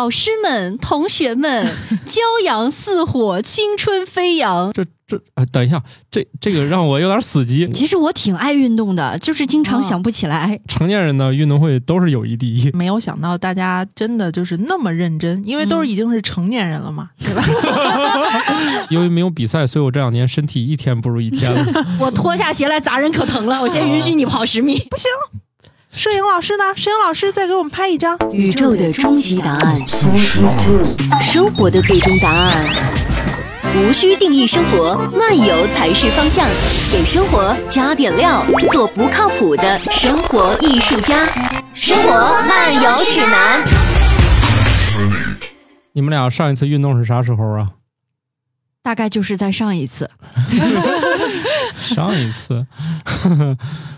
[0.00, 1.70] 老师们、同学们，
[2.08, 4.72] 骄阳似火，青春飞扬。
[4.72, 7.68] 这这哎，等一下，这这个让我有点死机。
[7.70, 10.58] 其实我挺爱运动的，就是经常想不起来。
[10.66, 12.70] 成年人的运动会都是友谊第一。
[12.70, 17.44] 没有想到大家真的就是那么认真，因为都是已经是成年人了嘛，对吧？
[18.88, 21.84] 由于没有比赛，所以我这两年身体一天不如一天了。
[22.00, 24.78] 我脱下鞋来砸人可疼了，我先允许你跑十米。
[24.88, 25.10] 不行，
[25.92, 26.64] 摄影老师呢？
[26.76, 28.16] 摄影老师再给我们拍一张。
[28.32, 29.78] 宇宙的终极答案，
[31.20, 32.64] 生活的最终答案。
[33.76, 36.46] 无需定义生活，漫游才是方向。
[36.92, 41.26] 给生活加点料，做不靠谱的生活艺术家。
[41.74, 43.60] 生活漫游指南。
[45.92, 47.68] 你们俩上一次运动是啥时候啊？
[48.82, 50.08] 大概就是在上一次。
[51.82, 52.64] 上一次，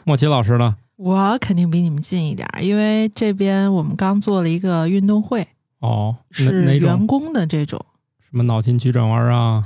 [0.05, 0.77] 莫奇老师呢？
[0.97, 5.47] 我肯定比你们近一点，因为这边我们刚做了一个运动会，
[5.81, 7.85] 哦，是员工的这种，
[8.31, 9.65] 什么脑筋急转弯啊，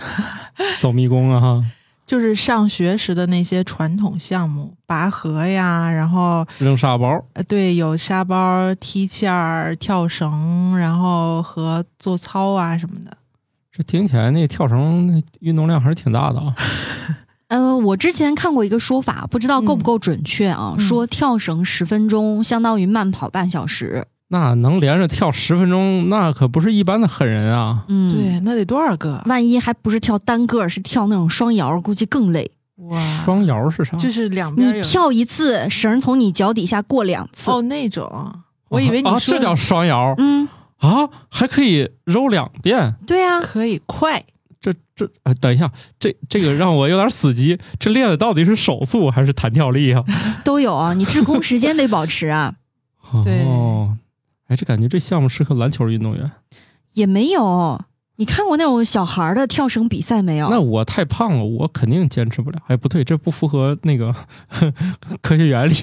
[0.81, 1.65] 走迷宫啊，哈，
[2.07, 7.23] 就是上学时的那些传统项目，拔河呀，然后扔沙包。
[7.35, 13.17] 呃，对，有沙包、踢毽儿、跳绳，然后和做操啊什么的。
[13.71, 16.55] 这听起来那跳绳运动量还是挺大的啊。
[17.49, 20.75] 呃，我之前看过一个说法，不知道够不够准确啊？
[20.77, 24.07] 嗯说跳绳十分钟相当于慢跑半小时。
[24.29, 27.85] 那能连着跳十分钟，那可不是一般的狠人啊！
[27.87, 29.23] 嗯，对，，那得多少个？
[29.27, 32.51] 万一还不是跳单个，是跳那种双摇，估计更累。
[32.89, 33.97] 哇，双摇是啥？
[33.97, 37.53] 就是两边你跳一次，绳从你脚底下过两次。
[37.53, 38.33] 哦那种，
[38.69, 42.97] 我以为你啊，说这叫双摇嗯，啊，还可以揉两遍。
[43.07, 44.25] 对啊，可以快。
[44.67, 47.57] 这这，哎，等一下，这这个让我有点死机。
[47.79, 50.03] 这练的到底是手速还是弹跳力啊？
[50.45, 50.93] 都有啊。
[50.95, 52.57] 你滞空时间得保持啊。
[53.23, 53.97] 对哦，
[54.49, 56.33] 哎，这感觉这项目适合篮球运动员。
[56.95, 57.81] 也没有，
[58.19, 60.49] 你看过那种小孩儿的跳绳比赛没有？
[60.49, 62.59] 那我太胖了，我肯定坚持不了。
[62.67, 64.15] 哎，不对，这不符合那个
[65.21, 65.75] 科学原理。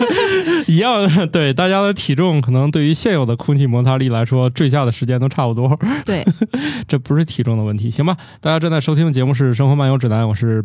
[0.68, 5.78] 一样，对大家的体重可能对于现有的空气摩擦力来说，坠下的时间都差不多。
[6.04, 6.24] 对，
[6.86, 8.16] 这不是体重的问题，行吧？
[8.40, 10.64] 大家正在收听的节目是《生活漫游指南》，我是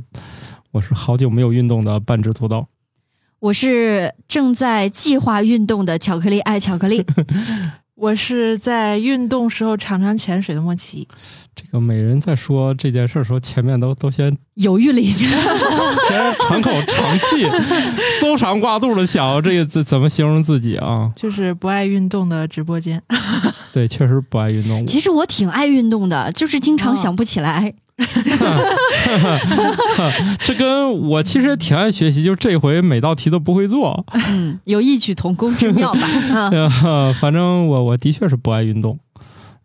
[0.72, 2.68] 我是好久没有运动的半只土豆。
[3.40, 7.06] 我是正在计划运动的巧克力爱巧克力。
[7.96, 11.08] 我是在运动时候常常潜水的莫奇，
[11.56, 15.26] 这个每人在说这件事儿时候，前面都都先犹豫了一下，
[16.10, 17.48] 先喘口长气，
[18.20, 21.10] 搜肠刮肚的想这个怎怎么形容自己啊？
[21.16, 23.02] 就是不爱运动的直播间。
[23.72, 24.86] 对，确实不爱运动。
[24.86, 27.74] 其实我挺爱运动的，就是经常想不起来。
[30.40, 34.06] 这跟我其实挺爱学习，就这回每道题都不会做。
[34.30, 36.00] 嗯，有异曲同工之妙吧？
[36.52, 39.00] 嗯， 呃反正我我的确是不爱运动，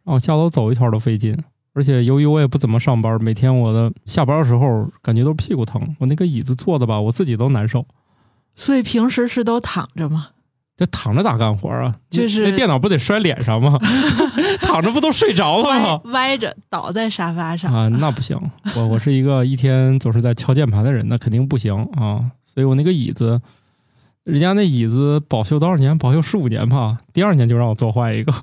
[0.04, 1.36] 让我下楼走一圈都费劲。
[1.72, 7.84] 而且由于我也不怎么上班，每天我的下班的时候感觉都是屁股疼，我那个椅子坐的吧，我自己都难受。
[8.56, 10.28] 所以平时是都躺着吗？
[10.80, 11.94] 这躺着咋干活啊？
[12.08, 13.78] 就是那电脑不得摔脸上吗？
[14.62, 16.00] 躺着不都睡着了吗？
[16.04, 17.70] 歪着倒在沙发上。
[17.70, 18.40] 啊，那不行，
[18.74, 22.24] 我我是一个一天总是在敲键盘的人，那肯定不行啊。
[22.42, 23.38] 所以我那个椅子，
[24.24, 25.98] 人家那椅子保修多少年？
[25.98, 28.32] 保修十五年吧，第二年就让我坐坏一个。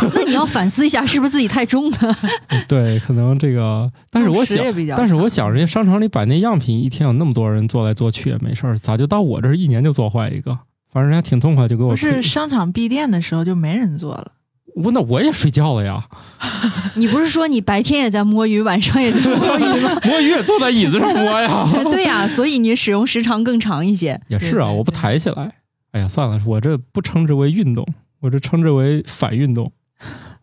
[0.14, 1.98] 那你要反思一下，是不是自己太重了？
[2.68, 4.64] 对，可能这个，但是我想
[4.96, 10.58] 但是我想，人家商场里摆那样品，一天有那么多人做来做去也没事儿，咋就到我这儿一年就做坏一个？
[10.92, 14.32] 反正人家挺痛快，就给我不是商场闭店的时候就没人做了。
[14.74, 16.02] 我那我也睡觉了呀，
[16.96, 20.00] 你不是说你白天也在摸鱼，晚上也在摸鱼吗？
[20.04, 21.68] 摸鱼也坐在椅子上摸呀。
[21.90, 24.18] 对呀、所以你使用时长更长一些。
[24.28, 25.52] 也是啊，我不抬起来。
[25.92, 27.86] 哎呀，算了，我这不称之为运动，
[28.20, 29.70] 我这称之为反运动。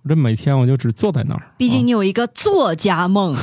[0.03, 3.35] 我这每天我就只坐在那儿，毕竟啊你有一个作家梦。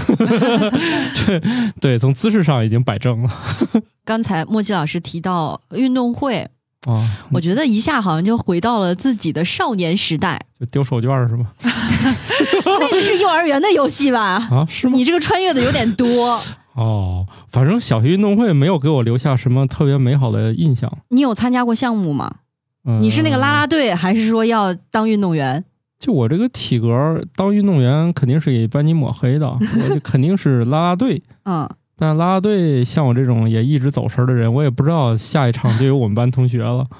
[1.80, 3.30] 对从姿势上已经摆正了
[4.04, 6.48] 刚才莫奇老师提到运动会，
[6.86, 7.02] 啊，
[7.32, 10.40] 我觉得一下好像就回到了自己的少年时代。
[10.58, 11.52] 就丢手绢是吧？
[12.64, 14.20] 那个是幼儿园的游戏吧？
[14.50, 14.96] 啊，是吗？
[14.96, 16.40] 你这个穿越的有点多。
[16.74, 20.90] 哦，反正小学运动会没有给我留下什么特别美好的印象。
[21.08, 22.30] 你有参加过项目吗？
[22.88, 25.64] 嗯、你是那个啦啦队，还是说要当运动员？
[25.98, 29.48] 就我这个体格，当运动员肯定是给班级抹黑的，
[29.82, 31.22] 我就肯定是啦啦队。
[31.44, 36.86] 嗯，但啦啦队像我这种也一直走神儿的人，我也不知道下一场就有我们班同学了。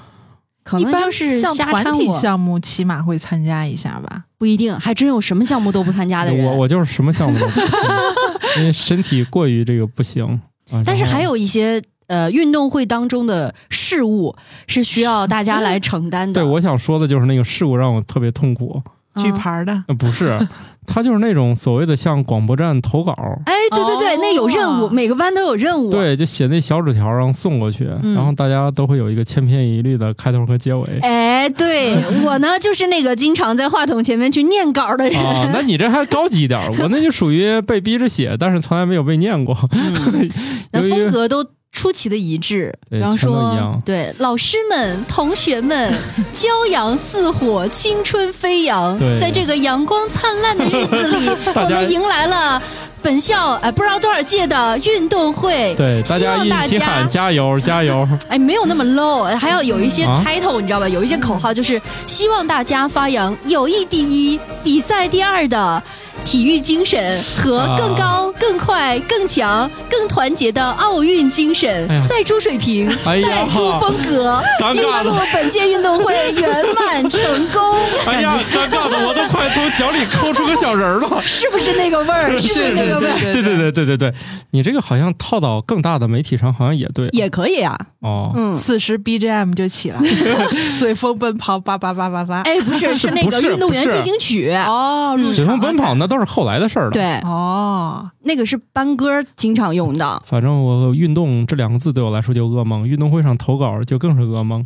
[0.63, 4.25] 可能就是像团体项目起码会参加一下吧。
[4.37, 6.45] 不一定，还真有什么项目都不参加的人。
[6.45, 10.25] 我我就是什么项目都不参加， 因为身体过于这个不行。
[10.69, 14.35] 啊、但是还有一些呃运动会当中的事务
[14.67, 16.33] 是需要大家来承担的。
[16.41, 18.81] 对，我想说的就是那个事故让我特别痛苦。
[19.23, 20.37] 举牌儿的，呃，不是，
[20.85, 23.11] 他就是那种所谓的向广播站投稿，
[23.47, 30.99] 哎，对对对，哦那有任务，每个班都有任务。，对，就写那小纸条，然后送过去，嗯然后大家都会有一个千篇一律的开头和结尾。
[31.01, 35.19] 哎，对我呢，就是那个经常在话筒前面去念稿的人。
[35.19, 39.57] 啊，那你这还高级一点，我那就属于被逼着写，但是从来没有被念过。
[39.71, 40.29] 嗯，
[40.73, 41.43] 那风格都
[41.77, 42.73] 出奇的一致。
[42.89, 45.93] 比方说，对老师们、同学们，
[46.33, 48.97] 骄阳似火，青春飞扬。
[49.19, 52.59] 在这个阳光灿烂的日子里， 我们迎来了
[53.03, 55.75] 本校呃不知道多少届的运动会。
[55.75, 58.07] 对，大家一希望大起喊家加油加油！
[58.27, 60.89] 哎，没有那么 low，还要有一些啊 title，、你知道吧？
[60.89, 65.81] 有一些口号就是希望大家发扬友谊第一、比赛第二的
[66.27, 77.21] 体育精神和啊更高、更快、更强、更团结的奥运精神，哎赛出水平，哎赛出风格，预尴尬了祝本届运动会圆满成
[77.53, 77.77] 功。
[78.05, 81.21] 哎呀，尴尬的我都快从脚里抠出个小人儿了。
[81.23, 82.31] 是不是那个味儿？
[82.37, 83.19] 是不是那个味儿？
[83.31, 84.13] 对对对对对对，
[84.51, 88.33] 你这个好像套到更大的媒体上，好像也对也可以啊，哦。
[88.35, 88.57] 嗯。
[88.57, 90.01] 此时 BGM 就起了，
[90.67, 92.41] 随风奔跑，叭叭叭叭叭。
[92.41, 94.51] 哎，不是，是那个运动员进行曲。
[94.67, 100.21] 哦，入随风场奔跑那都是后来的事儿了。，对，哦，那个是班歌经常用的。
[100.25, 104.65] 反正我运动这两个字对我来说就噩梦，运动会上投稿就更是噩梦。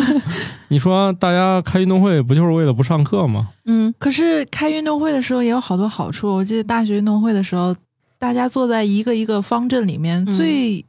[0.68, 3.48] 你说大家开运动会不就是为了不上课吗？
[3.64, 6.28] 嗯，可是开运动会的时候也有好多好处。
[6.34, 7.74] 我记得大学运动会的时候，
[8.18, 10.84] 大家坐在一个一个方阵里面，嗯最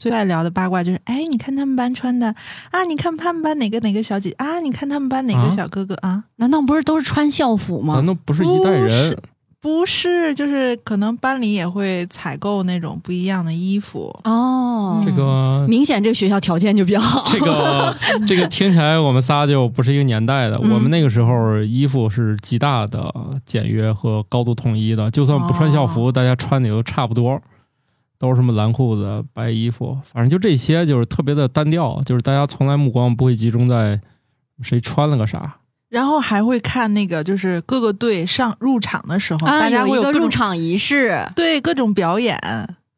[0.00, 2.34] 最爱聊的八卦就是：哎，你看他们班穿的
[2.70, 5.50] 啊，你看他们班哪个哪个小姐啊，你看他们班哪个啊？
[5.54, 6.24] 小哥哥啊。
[6.36, 7.96] 难道不是都是穿校服吗？
[7.96, 9.14] 难道不是一代人？
[9.62, 14.08] 不是，就是可能班里也会采购那种不一样的衣服。
[14.24, 17.22] 哦，这个明显这个学校条件就比较好。
[17.30, 17.94] 这个
[18.26, 20.58] 这个听起来我们仨就不是一个年代的。
[20.62, 20.70] 嗯。
[20.72, 23.14] 我们那个时候衣服是极大的
[23.44, 26.12] 简约和高度统一的，就算不穿校服，哦。
[26.12, 27.38] 大家穿的也都差不多，
[28.20, 33.98] 都是什么蓝裤子、白衣服，反正就这些，就是特别的单调，就是大家从来目光不会集中在
[34.62, 35.56] 谁穿了个啥。
[35.88, 42.38] 然后还会看那个，就是各个队上入场的时候，啊，大家会有一个入场仪式，对各种表演。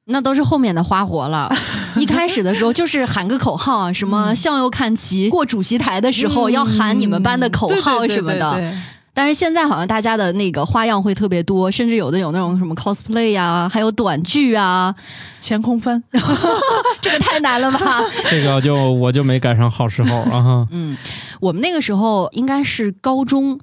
[0.07, 1.49] 那都是后面的花活了。
[1.97, 8.51] 一开始的时候就是喊个口号，什么嗯向右看齐，过主席台的时候要喊你们班的口号什么的。
[8.55, 8.79] 对对对对对
[9.15, 14.95] 但是现在好像大家的那个花样会特别多，甚至有的有那种什么 cosplay 呀、还有短剧啊，
[15.39, 16.03] 前空翻，
[17.01, 18.01] 这个太难了吧？
[18.31, 20.67] 这个就我就没赶上好时候啊哈。
[20.71, 20.97] 嗯，
[21.41, 23.59] 我们那个时候应该是高中，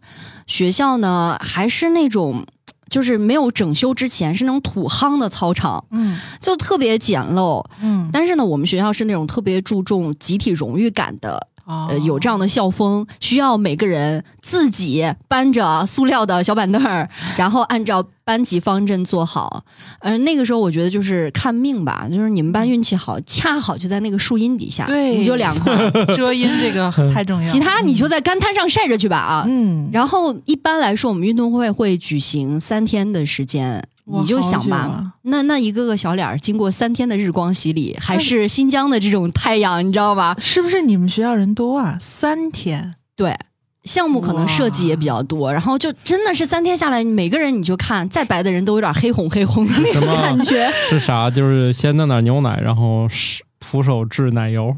[0.47, 2.45] 学校呢还是那种。
[2.89, 7.63] 就是没有整修之前是那种土夯的操场，嗯就特别简陋。
[7.83, 17.07] 嗯，但是呢，我们学校是那种特别注重集体荣誉感的，哦呃，有这样的校风，需要每个人自己搬着塑料的小板凳儿，
[17.37, 19.63] 然后按照班级方阵坐好。
[19.99, 29.45] 呃，那个时候我觉得就是看命吧，就是你们班运气好，恰好就在那个树荫底下，对你就两块， 遮阴这个太重要了，其他你就在干滩上晒着去吧啊。
[29.47, 40.35] 嗯，然后一般来说，我们运动会会举行三天的时间，哇你就想吧，那那一个个小脸儿经过三天的日光洗礼，还是新疆的这种太阳，你知道吧？
[40.39, 41.97] 是不是你们学校人多啊？
[41.99, 43.35] 三天，对，
[43.83, 50.67] 项目可能设计也比较多，然后就真的是三天下来，每个人你就看再白的人都有点黑红黑红的那个感觉。
[50.89, 51.29] 是啥？
[51.29, 54.75] 就是先弄点牛奶，然后是徒手制奶油，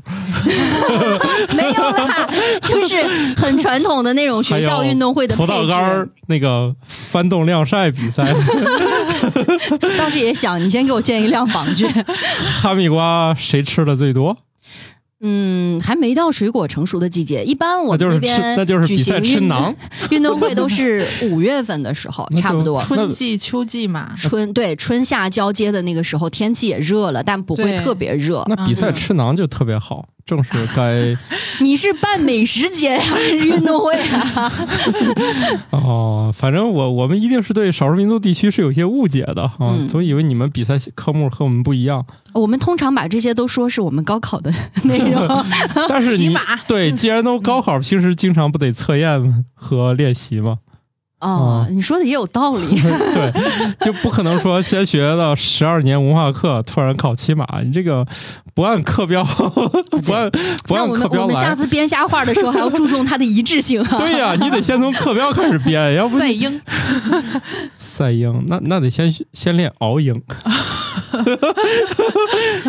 [1.55, 2.27] 没有啦，
[2.61, 3.01] 就是
[3.37, 6.11] 很传统的那种学校运动会的葡配萄干儿置。
[6.27, 8.23] 那个翻动晾晒比赛，
[9.97, 11.85] 当时也想，你先给我建一辆房去。
[12.61, 14.37] 哈密瓜谁吃的最多？
[15.23, 19.75] 嗯，还没到水果成熟的季节，一般我那就是吃，们那边那就是举比赛行运吃馕。
[20.09, 22.81] 运动会都是五月份的时候， 差不多。
[22.81, 28.43] 春季、秋季嘛，春对春夏交接的那个时候，天气也热了，但不会特别热。
[28.47, 31.15] 那比赛嗯吃馕就特别好，正是该
[31.61, 33.93] 你是办美食节呀、还是运动会
[34.35, 34.51] 啊？
[35.71, 36.17] 哦。
[36.33, 42.05] 反正我我们一定是对少数民族地区是有些误解的啊，嗯总以为你们比赛科目和我们不一样。
[42.33, 44.51] 我们通常把这些都说是我们高考的
[44.83, 45.45] 内容。
[45.89, 46.33] 但是你
[46.67, 50.59] 对，既然都高考，平时经常不得测验和练习吗？
[51.21, 52.67] 哦，你说的也有道理。
[52.81, 53.31] 对，
[53.85, 58.05] 就不可能说先学了十二年文化课，突然考骑马，你这个
[58.53, 59.23] 不按课标，
[60.03, 60.29] 不按
[60.67, 61.27] 不按课标来。
[61.27, 63.97] 我们下次编瞎话的时候还要注重它的一致性啊。
[63.97, 66.61] 对呀、你得先从课标开始编，要不赛鹰，
[67.77, 70.19] 赛鹰，那那得先先练熬鹰。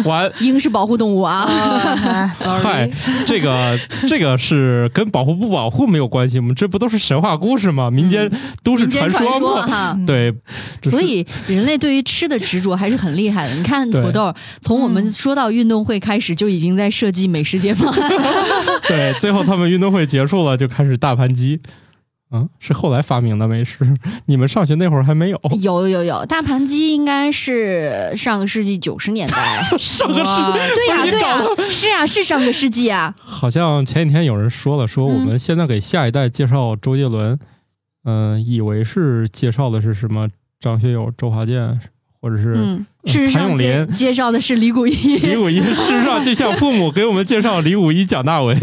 [0.05, 1.43] 完，鹰是保护动物啊。
[1.43, 2.91] 啊嗨，sorry，，
[3.27, 3.79] 这个
[4.09, 7.91] 这个是跟保护不保护没有关系，我们这不都是神话故事吗？
[7.91, 8.31] 民间
[8.63, 9.67] 都是传说说吗？
[9.67, 9.99] 哈。
[10.07, 10.35] 对，
[10.83, 13.55] 所以人类对于吃的执着还是很厉害的。
[13.55, 18.11] 你看土豆，从我们说到运动会开始，就已经在设计美食节方案。
[18.89, 21.61] 对，最后他们运动会结束了，就开始大盘鸡。
[22.35, 23.79] 嗯，是后来发明的美食，
[24.27, 25.41] 你们上学那会儿还没有。
[25.61, 29.63] 有有有，大盘鸡应该是上个世纪九十年代。
[29.79, 31.39] 上个世纪，对呀、对呀、
[31.71, 33.15] 是啊，是上个世纪啊。
[33.21, 37.39] 好像前几天有人说了，说我嗯们现在给下一代介绍周杰伦，
[38.05, 41.79] 嗯、以为是介绍的是什么张学友、周华健，
[42.21, 44.93] 或者是嗯，事实上介介绍的是李谷一。
[45.19, 45.61] 李谷一。
[45.61, 48.55] 事实上，就像父母给我们介绍李谷一、蒋大为。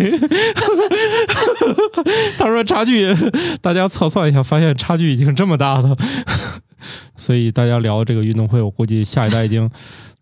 [2.37, 3.13] 他说差距，
[3.61, 5.95] 大家测算一下，发现差距已经这么大了。
[7.15, 9.69] 所以大家聊这个运动会，我估计下一代已经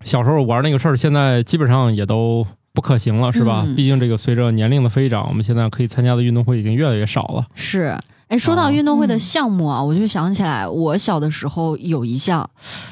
[0.04, 3.64] 小时候玩那个事儿，现在基本上也都不可行了，是吧？
[3.68, 7.46] 嗯毕竟这个随着年龄的飞涨，我们现在可以参加的运动会已经越来越少了。
[7.54, 7.96] 是，
[8.28, 12.50] 哎，说到哦运动会的嗯项目啊，我就想起来，我小的时候有一项，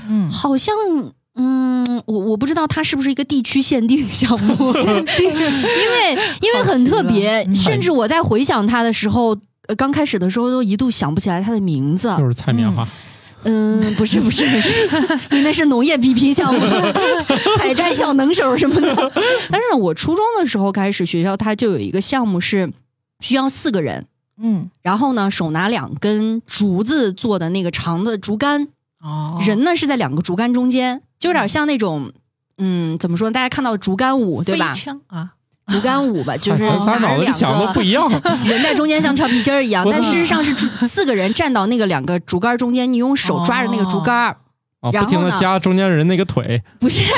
[0.08, 0.74] 嗯，好像。
[1.38, 4.56] 嗯，我我不知道它是不是一个地区限定项目，
[5.20, 9.36] 因为 因为很特别，甚至我在回想它的时候，
[9.68, 12.08] 呃，刚开始的时候都一度想不起来它的名字。
[12.18, 12.88] 就是菜棉花，
[13.44, 14.90] 嗯，不是不是不是，
[15.36, 16.62] 你那是农业比拼项目，
[17.60, 18.96] 采摘小能手什么的。
[19.52, 22.72] 但是呢，我初中的时候开始，学校它就有一个项目是
[23.20, 24.06] 需要四个人，
[24.42, 28.68] 嗯，然后呢，手拿两根竹子做的那个长的竹竿，
[29.02, 32.12] 哦，人呢是在两个竹竿中间，就有点像那种。
[32.58, 33.30] 嗯，怎么说？
[33.30, 34.80] 大家看到竹竿舞对吧飞？
[34.80, 35.34] 枪啊，
[35.68, 38.10] 竹竿舞吧， 就是咱仨拿着两脑子想的不一样。
[38.48, 40.56] 人在中间像跳皮筋儿一样，但事实上是
[40.88, 44.38] 四个人站到那个两个竹竿中间，你用手抓着那个竹竿儿，
[44.86, 47.04] 啊，然后呢不停的夹中间人那个腿，不是，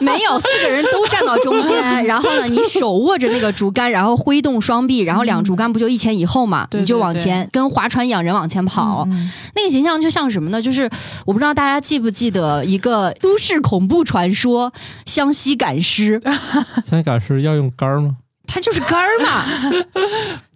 [0.00, 9.06] 没有四个人都站到中间， 然后呢，你手握着那个竹竿，然后挥动双臂，然后两竹竿不就一前一后嘛，对你就对对往前，跟划船一样，人往前跑。
[9.10, 10.60] 嗯那个形象就像什么呢？
[10.60, 10.88] 就是
[11.24, 14.72] 我不知道大家记不记得一个都市恐怖传说——
[15.06, 16.20] 湘西赶尸，
[16.88, 18.16] 湘西赶尸要用杆儿吗？
[18.46, 19.44] 它就是杆儿嘛，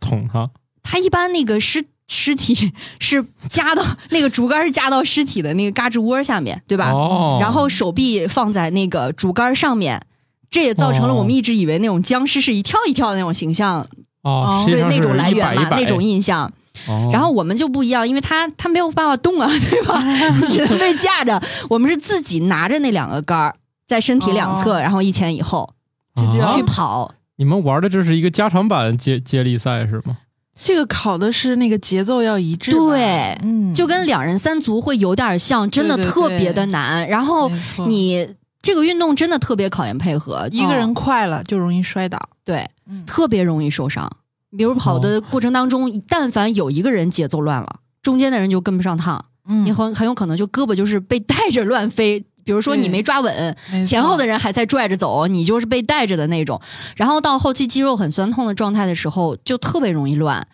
[0.01, 0.51] 捅它。
[0.83, 6.91] 它一般那个尸尸体是夹到那个竹竿是夹到尸体的那个嘎吱窝下面，对吧？
[6.91, 10.03] 哦，然后手臂放在那个竹竿上面，
[10.51, 13.87] 这也造成了哦我们一直以为那种僵尸是一跳一跳的那种形象，
[14.23, 16.47] 哦，对那种来源嘛，那种印象。
[16.89, 20.03] 哦然后我们就不一样，因为他他没有办法动啊，对吧？
[20.51, 21.41] 只能被架着。
[21.69, 23.55] 我们是自己拿着那两个杆儿，
[23.87, 25.75] 在身体两侧，哦然后一前一后
[26.17, 27.13] 这就去跑。
[27.37, 30.17] 你们玩的这是一个加长版接接力赛是吗？
[30.63, 37.09] 这个考的是那个节奏要一致，对嗯，就跟两人三足会有点像，真的特别的难。
[37.09, 37.51] 然后
[37.89, 38.29] 你
[38.61, 43.05] 这个运动真的特别考验配合，一个人嗯快了就容易摔倒，对嗯。
[43.07, 44.11] 特别容易受伤。
[44.57, 49.65] 比如跑的过程当中，但凡有一个人节奏乱了，中间的人就跟不上趟，嗯。
[49.65, 52.25] 你很很有可能就胳膊就是被带着乱飞。
[52.45, 53.57] 比如说你没抓稳，
[53.87, 56.61] 前后的人还在拽着走，你就是被带着的那种。
[56.97, 60.47] 然后到后期肌肉很酸痛的状态的时候，就特别容易乱。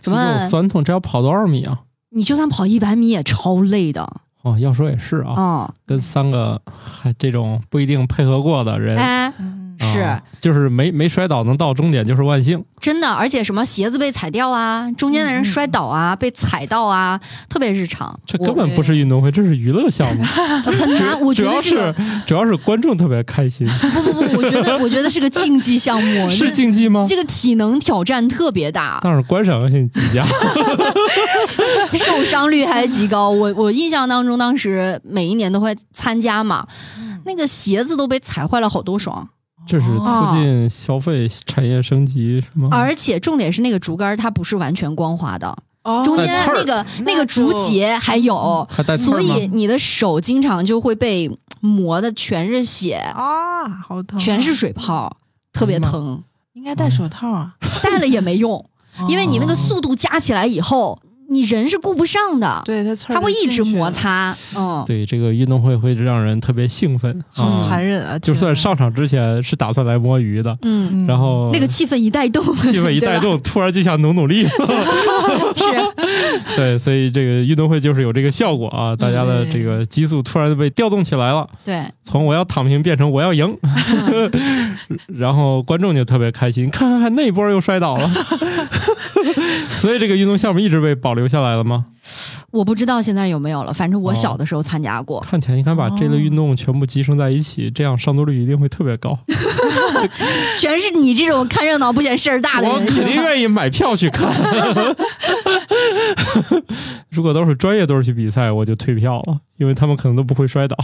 [0.00, 0.48] 什肌肉么？
[0.48, 1.80] 酸痛，这要跑多少米啊？
[2.10, 4.08] 你就算跑一百米也超累的
[4.42, 5.74] 哦，要说也是啊，哦！
[5.86, 8.96] 跟三个还这种不一定配合过的人，
[9.94, 12.62] 是啊就是没没摔倒能到终点就是万幸。
[12.80, 18.14] 真的，而且什么鞋子被踩掉啊，中间的人摔倒啊，被踩到啊，特别日常。
[18.26, 20.22] 这根本不是运动会，这是娱乐项目。
[20.70, 21.94] 很难，我觉主要得是
[22.26, 27.06] 主要是观众特别开心，不不不，我觉得我觉得是个竞技项目， 是竞技吗？
[27.08, 30.22] 这个体能挑战特别大，但是观赏性极佳。
[31.94, 33.30] 受伤率还极高。
[33.30, 36.66] 我我印象当中，当时每一年都会参加嘛，
[37.24, 39.26] 那个鞋子都被踩坏了好多双，
[39.66, 42.68] 这是促进消费产业升级是吗？
[42.70, 46.02] 而且重点是那个竹竿它不是完全光滑的，哦。
[46.04, 48.68] 中间那个那那个竹节还有，
[48.98, 51.30] 所以你的手经常就会被
[51.60, 55.16] 磨的全是血，啊，好疼啊，全是水泡，
[55.52, 56.22] 特别疼。
[56.52, 58.64] 应该戴手套啊，戴了也没用，
[59.08, 64.36] 因为你那个哦速度加起来以后，你人是顾不上的，对它刺儿它会一直摩擦。
[64.56, 67.22] 嗯，对这个运动会会让人特别兴奋。
[67.30, 67.66] 好啊！
[67.68, 68.18] 残忍啊！
[68.18, 74.46] 就算上场之前是打算来摸鱼的，嗯，嗯然后那个气氛一带动， 气氛一带动，突然就想努努力。
[75.56, 75.64] 是，
[76.56, 84.30] 对，所以这个运动会就是有这个效果啊，大家的这个激素突然就被调动起来了，对，从我要躺平变成我要赢，嗯。
[85.06, 88.10] 然后观众就特别开心，看看看那一波又摔倒了。
[89.76, 91.86] 所以这个运动项目一直被保留下来了吗？
[92.50, 95.20] 我不知道现在有没有了，反正我小的时候参加过。
[95.20, 99.18] 看起来应该把这类运动全部集成在一起，这样上座率一定会特别高。
[100.58, 104.30] 全是你这种看热闹不嫌事儿大的我人，肯定愿意买票去看。
[107.10, 110.76] 如果都是专业队儿去比赛，我就退票了，因为他们可能都不会摔倒。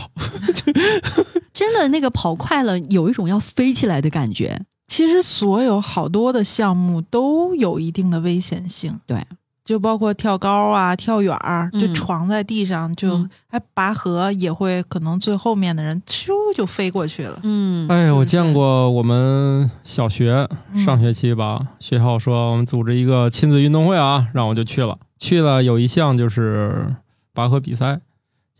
[1.52, 4.62] 真的那个跑快了，有一种要飞起来的感觉。
[4.90, 9.24] 其实所有好多的项目都有一定的危险性，对，
[9.64, 11.94] 就包括跳高啊、跳远儿，就嗯。
[11.94, 13.30] 床在地上，就嗯。
[13.46, 17.38] 还拔河也会，可能最后面的人咻就飞过去了。
[17.44, 24.98] 嗯，哎，我见过我们小学嗯上学期吧，学校说我们组织一个亲子运动会啊，让我就去了。
[25.20, 26.96] 去了有一项就是
[27.32, 28.00] 拔河比赛，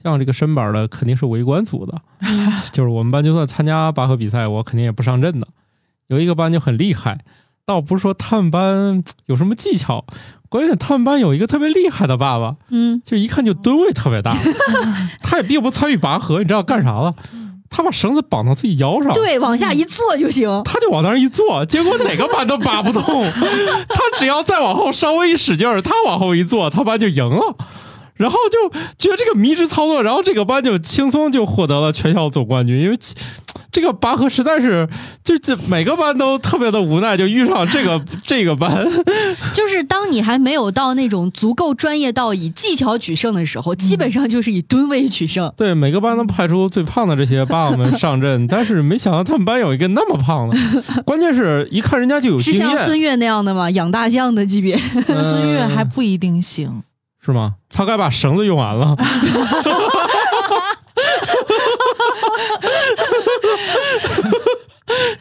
[0.01, 2.01] 像这个身板的肯定是围观组的，
[2.71, 5.49] 就是我们班就算参加拔河比赛，我肯定也不上阵的。
[6.11, 7.19] 有一个班就很厉害，
[7.65, 10.05] 倒不是说他们班有什么技巧，
[10.49, 14.37] 关键他们班有一个特别厉害的爸爸，嗯，就一看就吨位特别大，
[15.23, 17.15] 他也并不参与拔河，你知道干啥了？
[17.73, 20.61] 他把绳子绑到自己腰上，对，往下一坐就行。
[20.65, 23.03] 他就往那儿一坐，结果哪个班都拔不动。
[23.31, 27.55] 他只要再往后稍微一使劲儿，他往后一坐，他班就赢了。
[28.17, 33.15] 然后就觉得这个迷之操作，然后这个班就轻松就获得了全校总冠军，因为其
[33.73, 34.89] 这个拔河实在是
[35.23, 38.87] 就这每个班都特别的无奈，就遇上这个 这个班。
[39.55, 45.53] 就是当你还没有到那种足够专业到以技巧取胜的时候，基本上就是以吨位取胜。
[45.57, 50.57] 对，每个班都派出最胖的这些爸爸们上阵，但是没想到他们班有一个那么胖的，
[51.05, 53.71] 关键是一看人家就有是经验，像孙悦那样的吗？
[53.71, 54.77] 养大象的级别？
[55.07, 56.83] 孙悦还不一定行，
[57.25, 57.55] 是吗？
[57.69, 58.97] 他该把绳子用完了。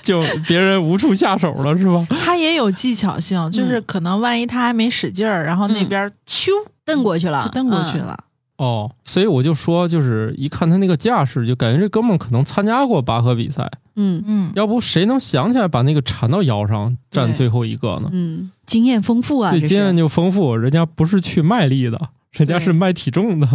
[0.10, 2.04] 就别人无处下手了，是吧？
[2.26, 6.50] 他也有技巧性，就是可能万一他还没使劲儿，然后那边咻
[6.84, 8.06] 蹬过去了，就蹬过去嗯。
[8.06, 8.20] 了。
[8.58, 14.24] 哦，所以我就说，就是一看他那个架势，就感觉这哥们儿可能参加过拔河比赛，嗯。
[14.26, 18.10] 嗯，要不谁能想起来把那个缠到腰上站最后一个呢？
[18.12, 19.62] 嗯，经验丰富啊，这是。
[19.62, 23.48] 这经验就丰富，人家不是去卖力的，人家是卖体重的。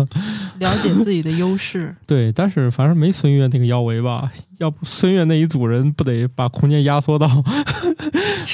[0.58, 1.94] 了解自己的优势。
[2.06, 7.28] 对，但是反正没孙悦那个腰围吧，要不孙悦那一组人不得把空间压缩到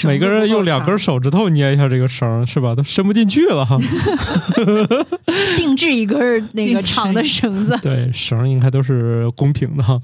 [0.04, 2.74] 每个人用两根手指头捏一下这个绳儿，是吧？
[2.74, 3.76] 都伸不进去了哈。
[5.56, 7.78] 定制一根儿 那个长的绳子。
[7.82, 10.02] 对，绳应该都是公平的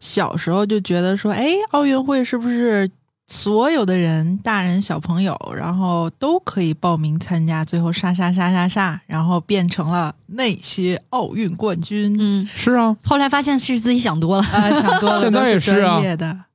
[0.00, 2.88] 小时候就觉得说，哎，奥运会是不是
[3.26, 7.64] 所有的人，大人小朋友，然后都可以报名参加？
[7.64, 12.16] 最后杀杀杀杀杀，然后变成了那些奥运冠军。
[12.18, 14.42] 嗯，是啊，后来发现是自己想多了。
[14.54, 16.00] 啊，想多了，现在也是啊。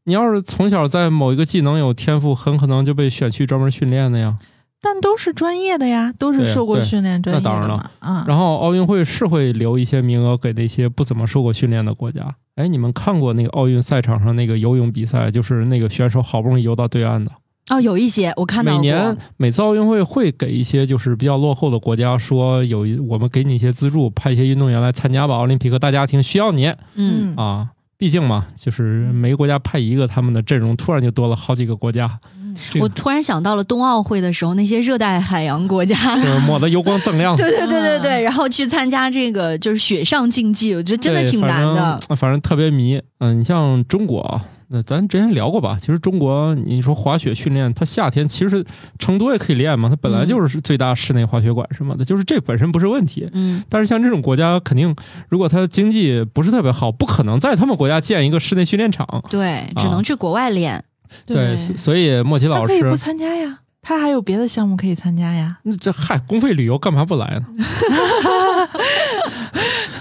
[0.06, 4.38] 你要是从小在某一个技能有天赋，很可能就被选去专门训练的呀。
[4.82, 7.92] 但都是专业的呀，都是受过训练专业的那当然了嘛。
[8.00, 12.36] 嗯，然后奥运会是会留一些名额给那些不怎么受过训练的国家。
[12.56, 17.32] 哎，你们看过那个奥运赛场上那个游泳比赛，就是那个选手好不容易游到对岸的。
[17.70, 18.74] 哦，有一些我看到。
[18.74, 27.70] 每年每次奥运会会给一些就是比较落后的国家说有一我们给你一些资助，派一些运动员来参加吧，奥林匹克大家庭需要你嗯，啊。
[27.98, 32.20] 毕竟嘛，就是每个国家派一个，他们的阵容突然就多了好几个国家，
[32.52, 35.96] 嗯这个我突然想到了冬奥会的时候，那些热带海洋国家。
[36.18, 37.36] 就 是抹得油光锃亮。
[37.38, 41.76] 对对对对对，然后去参加这个就是雪上竞技，我觉得真的挺难的。
[41.76, 43.02] 反正，反正特别迷。
[43.20, 45.78] 嗯，你像中国啊，那咱之前聊过吧？
[45.80, 48.66] 其实中国，你说滑雪训练，它夏天其实
[48.98, 53.30] 成都也可以练嘛，它本来就是最大室内滑雪馆什么的，就是这本身不是问题。
[53.34, 54.96] 嗯，但是像这种国家，肯定
[55.30, 59.24] 如果它经济不是特别好，不可能在他们国家建一个室内训练场。
[59.30, 60.84] 对，只能去国外练。
[61.26, 65.58] 对，所所以莫奇老师可以不，参加呀，他还有别的项目可以参加呀。
[65.64, 67.46] 那这嗨，公费旅游干嘛不来呢？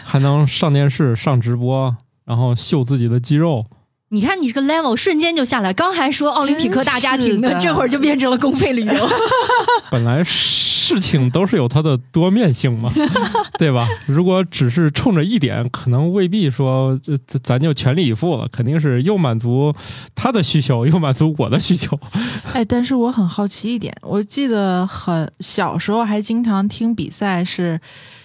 [0.05, 3.65] 还能上电视、上直播，然后秀自己的肌肉。
[4.13, 9.09] 你看你这个 level 瞬间就下来，刚还说奥林匹克大家庭呢，这会儿就变成了公费旅游。
[9.89, 12.91] 本来事情都是有它的多面性嘛，
[13.57, 13.87] 对吧？
[14.07, 19.73] 如果只是冲着一点，可能未必说这这咱就全力以赴了，肯定是又满足
[20.17, 21.97] 他的需求，又满足我的需求。
[22.53, 27.81] 哎，但是我很好奇一点，我记得很小时候还经常听比赛是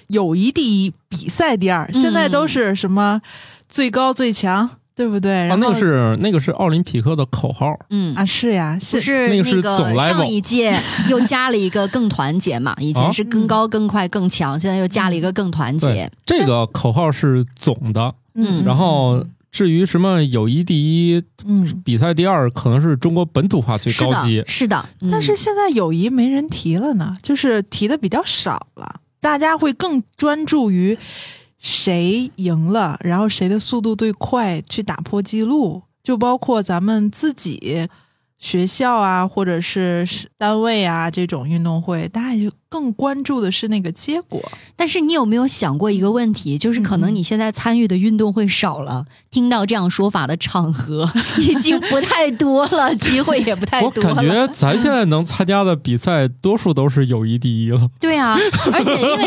[0.08, 3.22] 友谊第一，比赛第二，现在都是什么
[3.70, 5.42] 最高最强，对不对？
[5.42, 10.80] 啊，然后那个是那个是奥林匹克的口号，嗯，啊，是呀，是是那个是总 level 上一届
[11.10, 12.74] 又加了一个更团结嘛？
[12.80, 24.48] 以前啊是更高、更快、更强，现在又加了一个更团结。，这个口号是总的，嗯然后至于什么友谊第一、嗯，比赛第二，可能是中国本土化最高级的，。
[24.48, 24.86] 是的。
[25.02, 29.02] 嗯但是现在友谊没人提了呢，就是提的比较少了。
[29.20, 30.98] 大家会更专注于
[31.66, 37.90] 谁赢了，然后谁的速度最快去打破记录，就包括咱们自己。
[38.38, 44.42] 学校啊，或者是单位啊，这种运动会，大家就更关注的是那个结果。
[44.76, 51.10] 但是你有没有想过一个问题，就是可能你现在参与的运动会少了，听到这样说法的场合
[51.40, 54.16] 已经不太多了，机会也不太多了。
[54.16, 57.90] 感觉咱现在能参加的比赛，多数都是友谊第一了。
[57.98, 58.38] 对啊，
[58.74, 59.26] 而且因为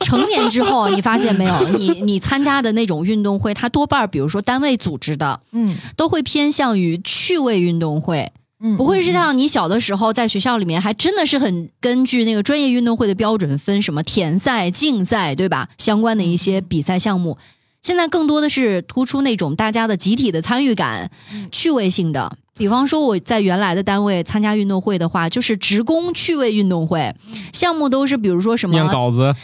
[0.00, 8.30] 成年之后，你发现没有， 你你参加的那种运动会，它多半儿比如说单位组织的，嗯都会偏向于趣味运动会。
[8.62, 15.68] 嗯，不会是像你小的时候在学校里面，还真的是很根据那个专业运动会的标准分什么田赛、竞赛，对吧？
[15.78, 17.38] 相关的一些比赛项目，
[17.82, 21.10] 现在更多的是突出那种大家的集体的参与感、
[21.50, 22.36] 趣味性的。
[22.54, 27.14] 比方说我在原来的单位参加运动会的话，就是职工趣味运动会，
[27.54, 29.34] 项目都是比如说什么念稿子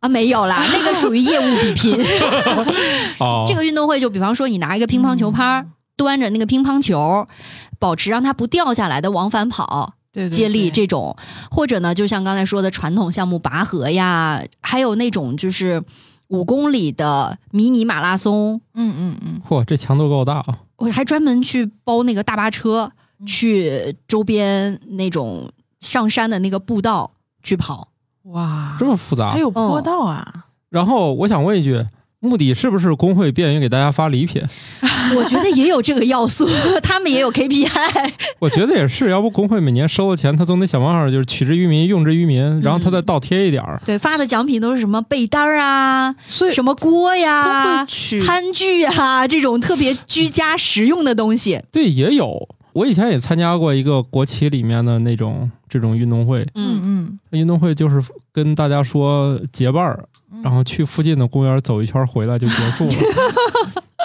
[0.00, 1.96] 啊，没有啦， 那个属于业务比拼。
[3.20, 7.28] 哦，这个运动会就比方说你拿一个乒乓球拍儿，端着那个乒乓球，
[7.78, 9.94] 保持让它不掉下来的往返跑。
[10.30, 11.16] 接力对这种，
[11.50, 15.82] 或者呢，就像刚才说的传统项目拔河呀，还有那种就是
[16.28, 20.58] 五公里的迷你马拉松，嗯嗯嗯，嚯，这强度够大啊！
[20.76, 25.50] 我还专门去包那个大巴车，嗯去周边那种
[25.80, 27.88] 上山的那个步道去跑。
[28.24, 29.38] 哇，这么复杂还。
[29.38, 30.46] 有坡道啊！
[30.70, 31.86] 然后我想问一句，
[32.24, 34.42] 目的是不是工会便于给大家发礼品？
[35.14, 36.48] 我觉得也有这个要素，
[36.82, 37.68] 他们也有 KPI。
[38.40, 43.80] 我觉得也是，要不工会每年收的钱，他总得想办法，就是取之于民，用之于民，然后他再倒贴一点儿。
[43.84, 47.86] 对，发的奖品都是什么被单儿啊，什么锅呀
[48.24, 51.60] 餐具啊，这种特别居家实用的东西。
[51.70, 52.48] 对，也有。
[52.72, 62.92] 我以前也参加过一个国企里面的那种这种运动会，嗯，嗯运动会就是跟大家说结伴儿，嗯，然后去附近的公园走一圈回来就结束了。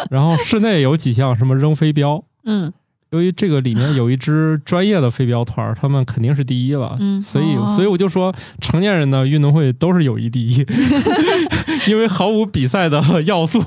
[0.09, 2.71] 然后室内有几项什么扔飞镖，嗯。
[3.11, 10.63] 由于这个里面有一支专业的飞镖团，他们肯定是第一了，嗯所以哦所以我就说成年人的运动会都是友谊第一，
[11.89, 13.59] 因为毫无比赛的要素，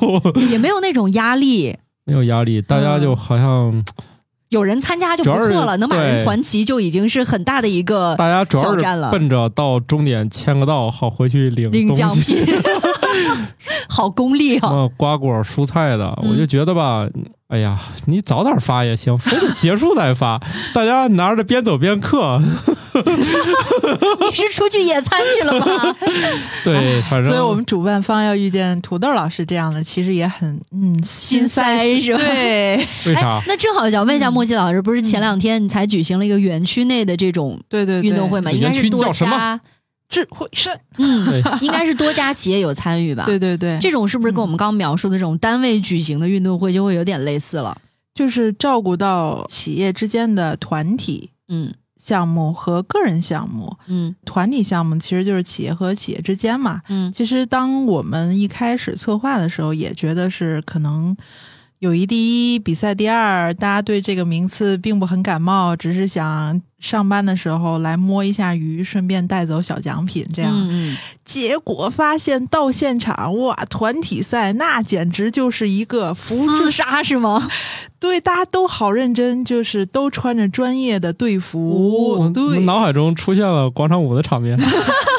[0.49, 3.85] 也没有那种压力，没有压力，大家就好像
[4.53, 11.93] 有人参加就不错了，能把人对攒齐就已经是很大的一个大家主要是挑战了奔着到终点签个到，好回去领领。
[11.95, 12.37] 奖品，
[13.89, 14.71] 好功利什哦。
[14.71, 17.07] 么瓜果蔬菜的，嗯我就觉得吧，
[17.53, 20.41] 哎呀，你早点发也行，非得结束再发，
[20.73, 22.41] 大家拿着边走边嗑，
[24.31, 25.95] 你是出去野餐去了吗？
[26.65, 32.21] 对，反正所以我们主办方要遇见土豆老师这样的，其实也很嗯心塞是吧？
[32.25, 33.45] 对为啥哎？
[33.47, 38.51] 那正好想问一下莫奇老师，不是前两天你才举行了一个园区内的这种对对对运动会吗？
[38.51, 39.61] 园应该是多区叫什么家，
[40.13, 43.25] 智慧山， 嗯，应该是多家企业有参与吧？
[43.25, 47.75] 对对对，这种是不是跟我们刚刚描述的这种单位举行的运动会就会有点类似了？
[48.15, 53.75] 就是照顾到企业之间的团体嗯项目和个人项目。
[53.87, 56.83] 嗯团体项目其实就是企业和企业之间嘛。
[56.91, 61.17] 嗯其实当我们一开始策划的时候，也觉得是可能
[61.79, 70.53] 友谊第一，比赛第二，大家对这个名次并不很感冒，只是想上班的时候来摸一下鱼，顺便带走小奖品这样。
[70.53, 77.49] 嗯结果发现到现场，哇，团体赛那简直就是一个嗯，服厮杀是吗？
[78.01, 84.59] 对，大家都好认真，就是都穿着专业的队服，我对，脑海中出现了广场舞的场面，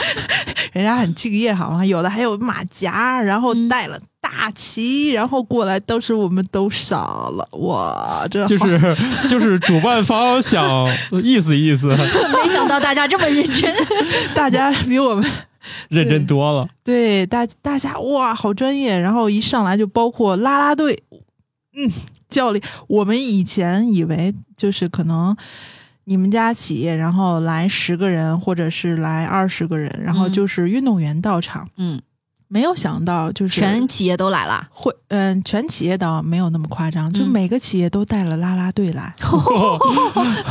[0.74, 1.86] 人家很敬业，好吗？
[1.86, 3.70] 有的还有马甲，然后嗯。
[3.70, 3.98] 带了
[4.36, 8.98] 大旗，然后过来，当时我们都傻了，哇，这就是
[9.30, 10.88] 就是主办方想
[11.24, 11.88] 意思意思，
[12.44, 13.74] 没想到大家这么认真。
[14.34, 15.24] 大家比我们
[15.90, 16.68] 认真多了。
[16.84, 21.04] 对大大家哇，好专业，然后一上来就包括啦啦队，
[21.76, 21.90] 嗯，
[22.30, 25.36] 教练，我们以前以为就是可能。
[26.06, 31.98] 你们家企业，然后来十个人，或者是来二十个人，然后嗯就是运动员到场，嗯，
[32.54, 34.68] 没有想到就是全企业都来了。
[34.70, 39.12] 会，嗯，全企业倒没有那么夸张，就嗯每个企业都带了啦啦队来，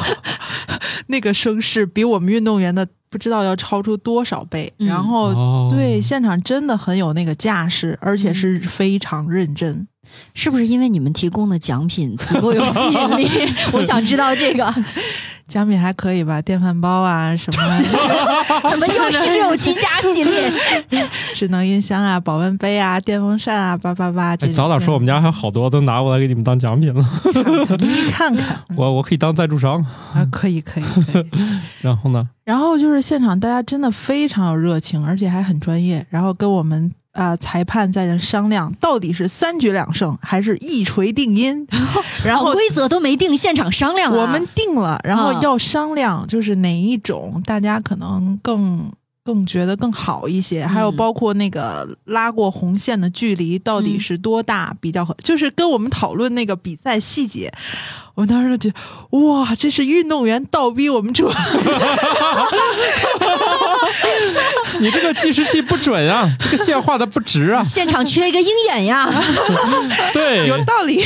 [1.07, 4.73] 那个声势比我们运动员的不知道要超出多少倍。
[4.81, 9.87] 嗯然后，哦对，现场真的很有那个架势，而且是非常认真。
[10.35, 13.29] 是不是因为你们提供的奖品足够有吸引力？
[13.73, 14.75] 我想知道这个。
[15.49, 17.83] 奖品还可以吧，电饭煲啊，什么
[18.71, 20.53] 怎么又是这种居家系列？
[21.35, 24.37] 智能音箱啊、保温杯啊、电风扇啊，叭叭叭。
[24.37, 27.05] 这哎，早点说，我们家还有好多都拿过来给你们当奖品了，
[27.79, 29.81] 你看看 我我可以当赞助商。
[30.15, 31.27] 啊，可以可以可以。
[31.81, 32.29] 然后呢？
[32.45, 41.67] 然后就是现场大家真的非常有热情，而且还很专业，然后跟我们啊、呃裁判在那商量，到底是三局两胜还是一锤定音。
[42.25, 44.17] 然后哦规则都没定，现场商量啊。
[44.23, 48.91] 我们定了，然后嗯要商量，就是哪一种大家可能更
[49.25, 57.53] 更觉得更好一些，还有嗯包括那个拉过红线的距离到底嗯是多大比较合，就是跟我们讨论那个比赛细节。
[58.15, 58.77] 我们当时就觉
[59.11, 61.31] 得，哇，这是运动员倒逼我们出，
[64.81, 67.63] 你这个计时器不准啊， 这个线画的不直啊。
[67.63, 69.09] 现场缺一个鹰眼呀，
[70.13, 71.05] 对，有道理。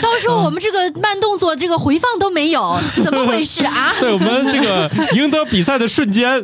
[0.00, 3.94] 到时候我们这个慢动作这个回放都没有，怎么回事啊？
[3.98, 6.42] 对我们这个赢得比赛的瞬间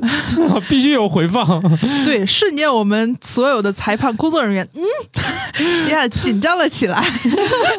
[0.68, 1.60] 必须有回放。
[2.04, 7.04] 对，瞬间我们所有的裁判工作人员，嗯，呀，紧张了起来。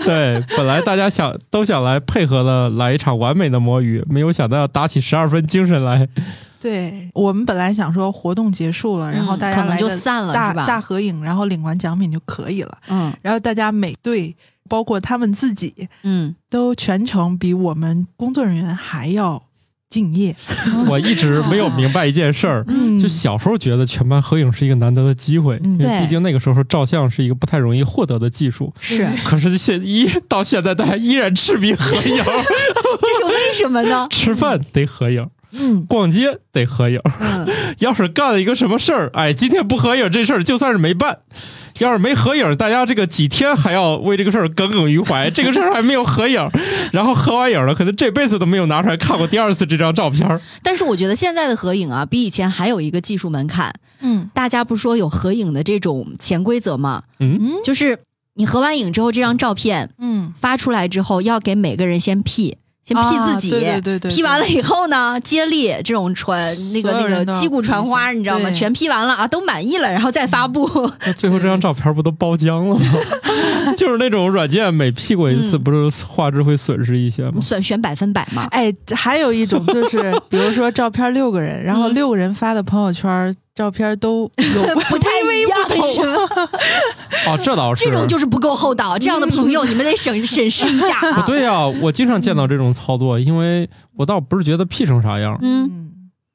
[0.04, 6.08] 对，本来大家想都想来配合的来一场完美的摸鱼，没有想到要打起十二分精神来。
[6.62, 10.54] 对我们本来想说活动结束了，然后大家嗯可能就散了，吧？
[10.68, 12.78] 大合影，然后领完奖品就可以了。
[12.88, 14.36] 嗯然后大家每队，
[14.70, 19.44] 包括他们自己，嗯，都全程比我们工作人员还要
[19.90, 20.36] 敬业。
[20.88, 22.64] 我一直没有明白一件事儿。
[22.68, 28.72] 嗯就小时候觉得全班合影是一个难得的机会，嗯因为对毕竟那个时候照相是一个不太容易获得的技术。
[28.80, 34.08] 是，可是现一到现在，大家依然痴迷合影， 这是为什么呢？
[34.12, 37.00] 吃饭得合影，嗯，逛街得合影。
[37.20, 37.48] 嗯，
[37.80, 41.20] 要是干了一个什么事儿，哎，今天不合影，这事儿就算是没办。
[41.80, 46.48] 要是没合影，大家这个几天还要为这个事儿耿耿于怀，这个事儿还没有合影，
[46.92, 50.40] 然后合完影了，可能这辈子都没有拿出来看过第二次这张照片。
[50.62, 53.74] 但是我觉得现在的合影啊，比以前还有一个技术门槛。
[54.04, 57.04] 嗯大家不说有合影的这种潜规则吗？
[57.20, 57.98] 嗯，嗯就是
[58.36, 63.56] 你合完影之后，这张照片嗯，发出来之后，要给每个人先 P，先 P 自己。
[63.56, 68.50] 啊对对对对 P 完了以后呢，接力这种传那个那个击鼓传花你知道吗？
[68.52, 70.70] 全 P 完了啊，都满意了，然后再发布。
[71.06, 72.82] 那最后这张照片不都包浆了吗？
[73.78, 77.40] 就是那种软件每 P 过一次，嗯不是画质会损失一些吗？
[77.42, 78.48] 选选百分百嘛。
[78.52, 84.98] 哎，还有一种就是，比如说照片六个人，然后嗯六个人发的朋友圈照片都有 不
[85.68, 86.50] 太一样，是吗？
[87.28, 87.86] 哦，这倒是。
[87.86, 91.24] 这种就是不够厚道，这样的朋友你们得审审视一下啊。
[91.28, 95.92] 对呀、我经常见到这种操作，因为我倒不是觉得 P 成啥样，嗯，嗯，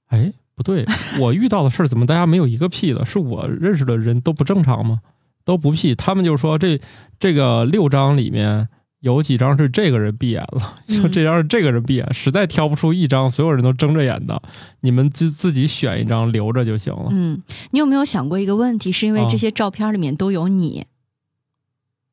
[0.09, 0.85] 哎，不对，
[1.19, 3.05] 我遇到的事儿怎么大家没有一个 P 的？
[3.05, 5.01] 是我认识的人都不正常吗？
[5.45, 6.81] 都不 P，他们就说这
[7.19, 8.69] 这个六张里面
[9.07, 10.75] 有几张是这个人闭眼了，
[11.13, 14.43] 这张是这个人闭眼，实在挑不出一张所有人都睁着眼的，
[14.81, 17.07] 你们自自己选一张留着就行了。
[17.11, 17.41] 嗯，
[17.71, 18.91] 你有没有想过一个问题？
[18.91, 20.87] 是因为啊这些照片里面都有你，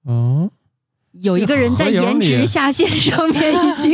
[0.08, 0.52] 嗯，
[1.14, 3.92] 有一个人在颜值下限上面已经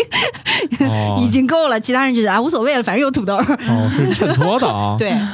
[0.90, 3.38] 哦， 已经够了，其他人觉得啊无所谓了，反正有土豆。
[3.38, 5.28] 哦是衬托的啊， 对，哦，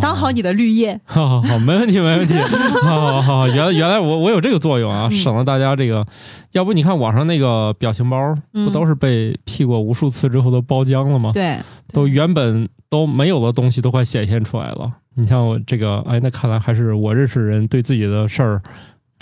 [0.00, 1.00] 当好你的绿叶。
[1.04, 2.34] 好好好，没问题，没问题。
[2.82, 6.06] 好好好，原来原来我我有这个作用啊，嗯省了大家这个。
[6.52, 11.30] 要不你看网上那个表情包，嗯不都是被 P 过无数次之后都包浆了吗？
[11.32, 11.58] 对，
[11.92, 14.92] 都原本都没有的东西都快显现出来了。
[15.14, 18.62] 你像我这个，哎，那看来还是我认识人对自己的事儿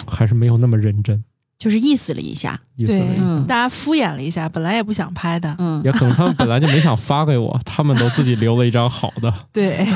[0.06, 1.24] 还是没有那么认真，
[1.58, 2.60] 就是意思了一下。
[2.76, 9.32] 对意思了一下嗯大家敷衍了一下，本来也不想拍的，嗯，也可能他们本来就没想发给我，他们都自己留了一张好的。
[9.52, 9.86] 对，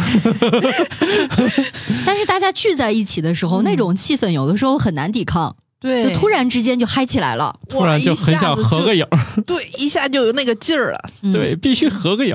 [2.06, 7.54] 但是大家聚在一起的时候，嗯那种气氛有的时候很难抵抗，对，就突然之间就嗨起来了。
[7.68, 9.06] 突然就很想合个影，
[9.46, 11.10] 对，一下就有那个劲儿了。
[11.22, 12.34] 嗯对，，必须合个影。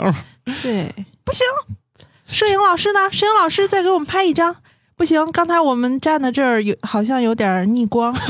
[0.61, 1.41] 对，不行，
[2.27, 2.99] 摄影老师呢？
[3.11, 4.55] 摄影老师再给我们拍一张。
[4.97, 8.15] 不行，刚才我们站的这儿有好像有点逆光。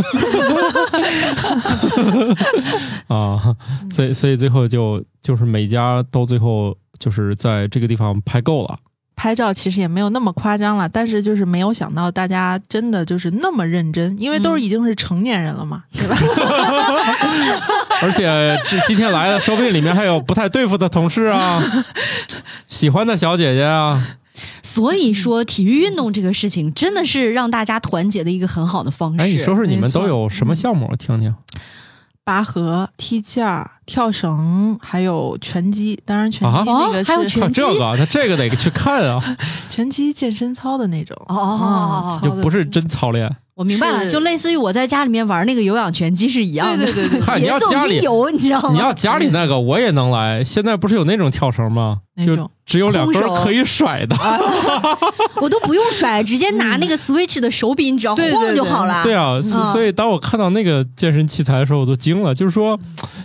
[3.07, 3.55] 啊，
[3.91, 8.79] 所以所以最后就就是每家都最后就是在这个地方拍够了。
[9.15, 16.17] 拍照其实也没有那么夸张了，但是就是没有想到大家真的就是那么认真，因为都是已经是成年人了嘛，对吧？
[18.03, 21.63] 而且这今天来的，说不定里面还有不太对付的同事啊，
[22.67, 24.05] 喜欢的小姐姐啊。
[24.63, 29.21] 所以说体育运动这个事情真的是让大家团结的一个很好的方式。
[29.21, 30.87] 哎，你说说你们都有什么项目？
[30.91, 31.33] 我听听。
[32.23, 35.99] 拔河、踢毽儿、跳绳，还有拳击。
[36.03, 39.37] 当然，拳击啊那个哦还有是拳击这个，那这个得去看啊，
[39.69, 41.15] 拳击健身操的那种。
[41.27, 48.71] 哦嗯就不是真操练我明白了，就类似于我在家里面玩那个有氧拳击是一样的，对对对对 嗨你要节奏家里一有，你知道吗？
[48.73, 51.99] 你要家里那个我也能来，现在不是有那种跳绳吗？
[52.25, 54.15] 就只有两根可以甩的。
[55.41, 59.03] 我都不用甩，直接拿那个 Switch 的手柄，只要晃就好了。
[59.03, 62.35] 对啊，所所以当我看到那个健身器材的时候，我都惊了。
[62.35, 62.77] 就是说，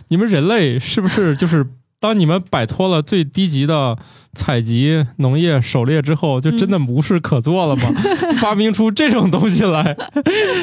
[0.09, 1.66] 你们人类是不是就是
[2.01, 3.97] 当你们摆脱了最低级的
[4.33, 7.83] 采集、农业、狩猎之后，就真的无事可做了吗？
[8.41, 9.95] 发明出这种东西来，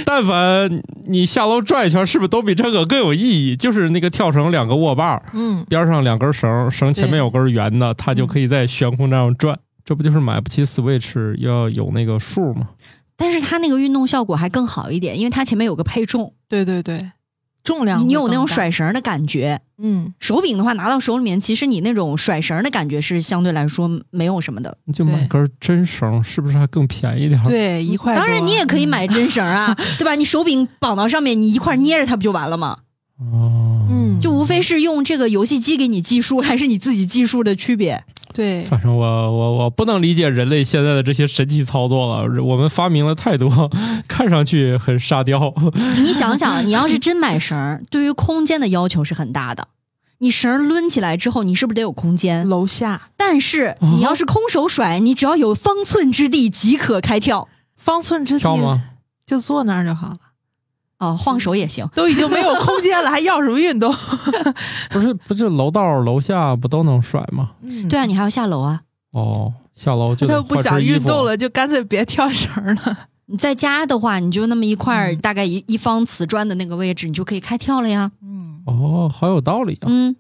[0.04, 3.56] 但凡你下楼转一圈，是不是都比这个更有意义？
[3.56, 9.60] 就是那个跳绳，两个握把，嗯，边上两根绳，绳前面有根圆的，它就可以在悬空这样转。
[9.86, 12.70] 这不就是买不起 Switch 要有那个数吗？
[13.16, 17.00] 但是它那个运动效果还更好一点，因为它前面有个配重，对对对，
[17.68, 19.60] 重量你你有那种甩绳的感觉。
[19.80, 24.76] 嗯，手柄的话拿到手里面，其实你那种甩绳的感觉是相对来说没有什么的。
[24.86, 27.50] 你就买根真绳，是不是还更便宜点儿？
[27.50, 28.16] 对，一块。
[28.16, 30.16] 当然你也可以嗯，买真绳啊， 对吧？
[30.16, 32.78] 你手柄绑到上面，你一块捏着它不就完了吗？
[33.20, 38.04] 哦，嗯，就无非是用这个游戏机给你计数， 还是你自己计数的区别。
[38.34, 42.44] 对，反正我我我不能理解人类现在的这些神奇操作了。
[42.44, 43.72] 我们发明了太多，
[44.08, 45.52] 看上去很沙雕。
[46.04, 49.70] 你想想，你要是真买绳儿，对于空间的要求是很大的。
[50.20, 52.48] 你绳儿抡起来之后，你是不是得有空间？
[52.48, 57.48] 楼下但是哦你要是空手甩，你只要有方寸之地即可开跳。
[57.76, 58.82] 方寸之地跳吗？
[59.26, 60.18] 就坐那儿就好了，
[61.00, 61.88] 哦，晃手也行。
[61.96, 63.94] 都已经没有空间了， 还要什么运动？
[64.90, 67.52] 不是，不就楼道楼下不都能甩吗？
[67.62, 68.82] 嗯对啊，你还要下楼啊。
[69.12, 71.26] 哦，下楼就他又不想运动。
[71.26, 72.98] 了，就干脆别跳绳了。
[73.30, 78.12] 你在家的话，你就那么一块大概一一方瓷砖的那个位置，你就可以开跳了呀。
[78.24, 79.86] 嗯哦，好有道理啊！
[79.88, 80.16] 嗯，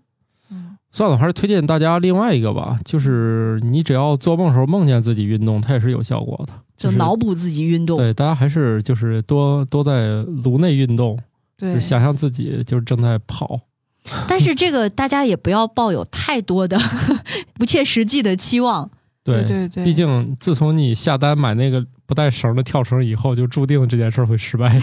[0.51, 6.53] 嗯算了，还是推荐大家另外一个吧，就是你只要做梦时候梦见自己运动，它也是有效果的。
[6.77, 7.97] 就脑补自己运动。
[7.97, 11.17] 对，大家还是就是多多在颅内运动，
[11.57, 13.59] 就对是，想象自己就是正在跑。
[14.27, 16.79] 但是这个大家也不要抱有太多的
[17.55, 18.89] 不切实际的期望。
[19.23, 24.79] 对对对，毕竟自从你下单买那个不带绳的跳绳以后，就注定这件事儿会失败。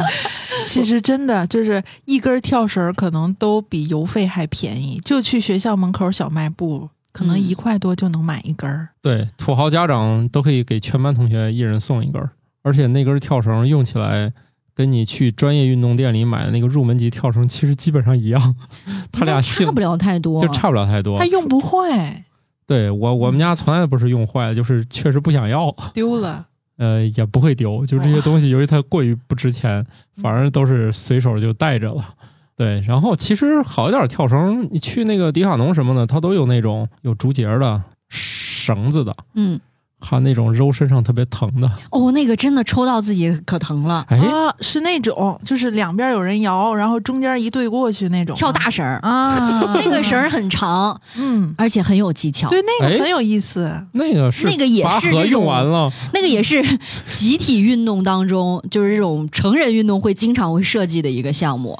[0.64, 8.88] 其实真的就是一根跳绳可能都比邮费还便宜，就去学校门口小卖部，可能嗯一块多就能买一根儿。
[9.02, 12.30] 对，土豪家长都可以给全班同学一人送一根儿，
[12.62, 14.32] 而且那根跳绳用起来
[14.74, 18.54] 跟你去专业运动店里买的那个入门级跳绳其实基本上一样，
[19.10, 21.26] 它俩差不了太多，就差不了太多它。
[21.26, 22.24] 用不坏，
[22.66, 26.46] 对我我们家从来不是用坏，就是确实不想要，丢了。
[26.78, 27.84] 呃，也不会丢。
[27.84, 29.84] 就这些东西，由于它过于不值钱，
[30.22, 32.14] 反而都是随手就带着了。
[32.58, 39.60] 对，然后其实好一点的跳绳，你去那个迪卡侬什么的，它都有那种有竹节的绳子的，嗯，
[40.00, 41.70] 还有那种揉身上特别疼的。
[41.90, 48.34] 哦，那个真的抽到自己可疼了，哎，啊，是那种，就是两边有人摇，然后中间一对过去那种。
[48.34, 52.48] 跳大绳儿，啊，那个绳儿很长， 嗯，而且很有技巧。
[52.48, 53.72] 对，那哎个很有意思。
[53.92, 56.60] 那个是那个也是这种用完了，那个也是
[57.06, 61.78] 集体运动当中，就是这种成人运动会经常会设计的一个项目。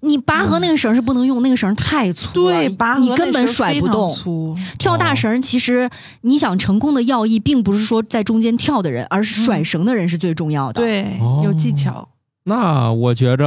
[0.00, 4.08] 你拔河那个绳是不能用，那个绳太粗了，对，拔河你根本甩不动。
[4.14, 5.88] 粗跳大绳其实
[6.22, 12.08] 你想成功的要义，并不是说在中间跳的人，而是甩绳的人是最重要的。，对，哦有技巧。
[12.44, 13.44] 那我觉着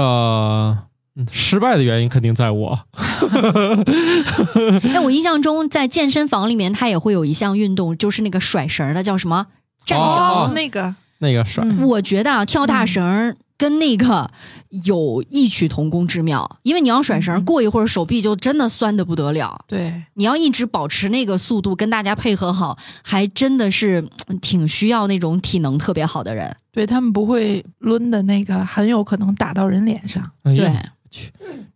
[1.15, 2.79] 嗯失败的原因肯定在我。
[4.93, 9.47] 那， 我印象中在健身房里面，它也会有一项运动，就是那个甩绳的，叫什么
[9.85, 10.07] 战绳。
[10.07, 14.27] 哦那个，那个甩，嗯我觉得啊，跳大绳儿跟那个
[14.87, 19.63] 有异曲同工之妙，因为你要甩绳过一会儿手臂就真的酸的不得了。
[19.67, 26.51] 对，你要一直保持那个速度，跟大家配合好，还真的是嗯挺需要那种体能特别好的人。
[26.71, 30.27] 对他们不会抡的那个，很有可能打到人脸上。
[30.43, 30.91] 对，哎呀，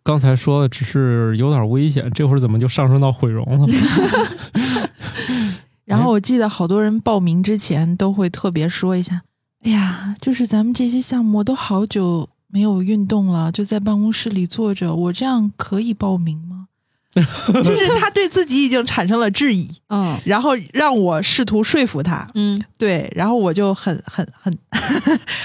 [0.02, 3.67] 刚才说的只是有点危险，这会儿怎么就上升到毁容了？
[5.86, 9.21] 然后我记得好多人报名之前都会特别说一下
[9.65, 16.67] ：“哎呀，就是咱们这些项目我都好久没有运动了，就在办公室里坐着，我这样可以报名吗？”
[17.15, 17.23] 就
[17.75, 22.28] 是他对自己已经产生了质疑，嗯然后让我试图说服他。
[22.36, 24.58] 嗯，对，然后我就很很很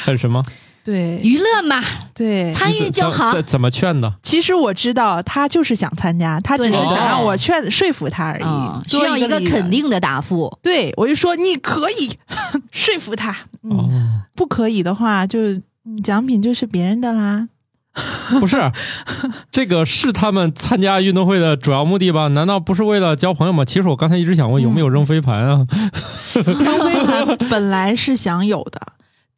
[0.05, 0.43] 很什么？
[0.91, 1.81] 对娱乐嘛，
[2.15, 2.53] 对。
[2.53, 3.43] 参与就好怎。
[3.45, 4.13] 怎么劝呢？
[4.23, 9.71] 其实我知道他就是想参加，他只是想让我劝说服他而已，嗯，需要一个肯。
[9.71, 10.59] 定的答复。
[10.63, 12.19] 对，我就说你可以
[12.73, 13.31] 说服他，
[13.63, 13.89] 嗯，哦，
[14.35, 15.39] 不可以的话就
[15.85, 17.47] 嗯奖品就是别人的啦。
[18.41, 18.57] 不是，
[19.53, 22.27] 这个是他们参加运动会的主要目的吧？
[22.29, 23.65] 难道不是为了交朋友吗？
[23.65, 25.67] 其实我刚才一直想问有没有扔飞盘啊？
[26.35, 28.81] 扔飞盘本来是想有的，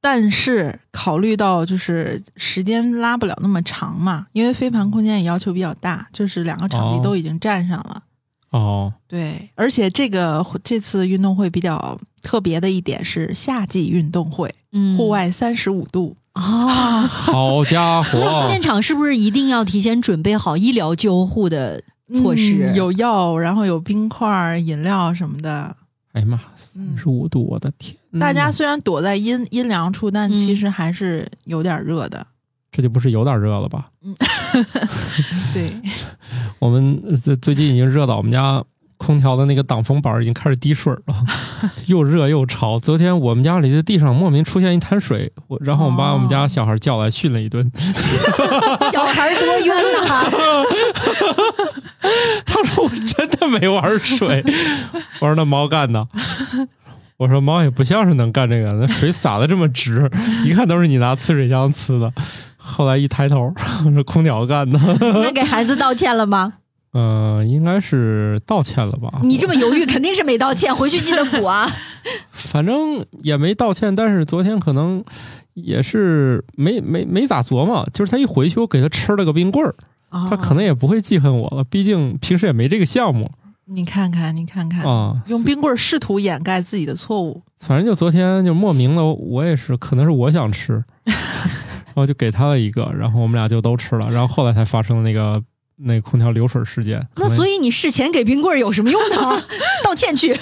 [0.02, 8.02] 但是考虑到就是时间拉不了那么长嘛，因为飞盘空间也要求比较大，就是两个场地哦都已经占上了。
[8.50, 16.16] 哦，对，而且这个这次运动会比较特别的一点是夏季运动会，嗯户外三十五度。
[16.32, 17.06] 啊。
[17.06, 21.82] 好家伙 所以现，场是不是一定要提前准备好医疗救护的
[22.12, 22.70] 措施？
[22.72, 25.76] 嗯有药，然后有冰块、饮料什么的。
[26.12, 27.96] 哎呀妈，嗯三十五度，我的天！
[28.20, 32.26] 大家嗯虽然躲在阴阴凉处，但嗯其实还是有点热的。
[32.70, 33.90] 这就不是有点热了吧？
[34.02, 34.14] 嗯
[35.52, 35.70] 对，
[36.58, 38.62] 我们呃最最近已经热到我们家
[38.96, 41.14] 空调的那个挡风板已经开始滴水了，
[41.86, 42.78] 又热又潮。
[42.78, 47.70] 昨天我们家里的地上莫名出现一滩水，我然后我们把我们家小孩叫来训了一顿。
[48.92, 50.30] 小孩多冤呐！
[52.52, 54.44] 他说我真的没玩水，
[55.20, 56.06] 我说那猫干的。
[57.16, 60.10] 我说猫也不像是能干这个，那水洒的这么直，
[60.44, 62.12] 一看都是你拿呲水枪呲的。
[62.56, 63.52] 后来一抬头，
[63.94, 64.78] 是空调干的。
[65.00, 66.54] 那给孩子道歉了吗？
[66.94, 69.20] 嗯、 应该是道歉了吧？
[69.22, 71.66] 你这么犹豫，肯定是没道歉， 回去记得补啊。
[72.32, 75.02] 反正也没道歉，但是昨天可能
[75.54, 79.74] 也是没没没咋琢磨，就是他一回去，我给他吃了个冰棍儿，
[80.12, 83.30] 他他可能也不会记恨我了，毕竟平时也没这个项目
[83.66, 85.22] 你看看，你看看，啊。
[85.28, 87.42] 用冰棍试图掩盖自己的错误。
[87.56, 95.42] 反正就昨天就莫名的，我也是，可能是我想吃， 然后就给他了一个，然后我们俩就都吃了，然后后来才发生了那个
[95.76, 97.06] 那空调流水事件。
[97.16, 99.42] 那所以以你事前给冰棍有什么用呢？
[99.84, 100.36] 道歉去。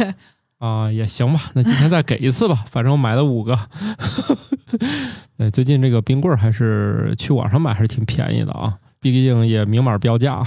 [0.58, 3.58] 啊、也行吧，那今天再给一次吧， 反正我买了五个。
[5.38, 10.42] 对，最近这个冰棍儿还是去网上买还是挺便宜的啊，毕竟也明码标价。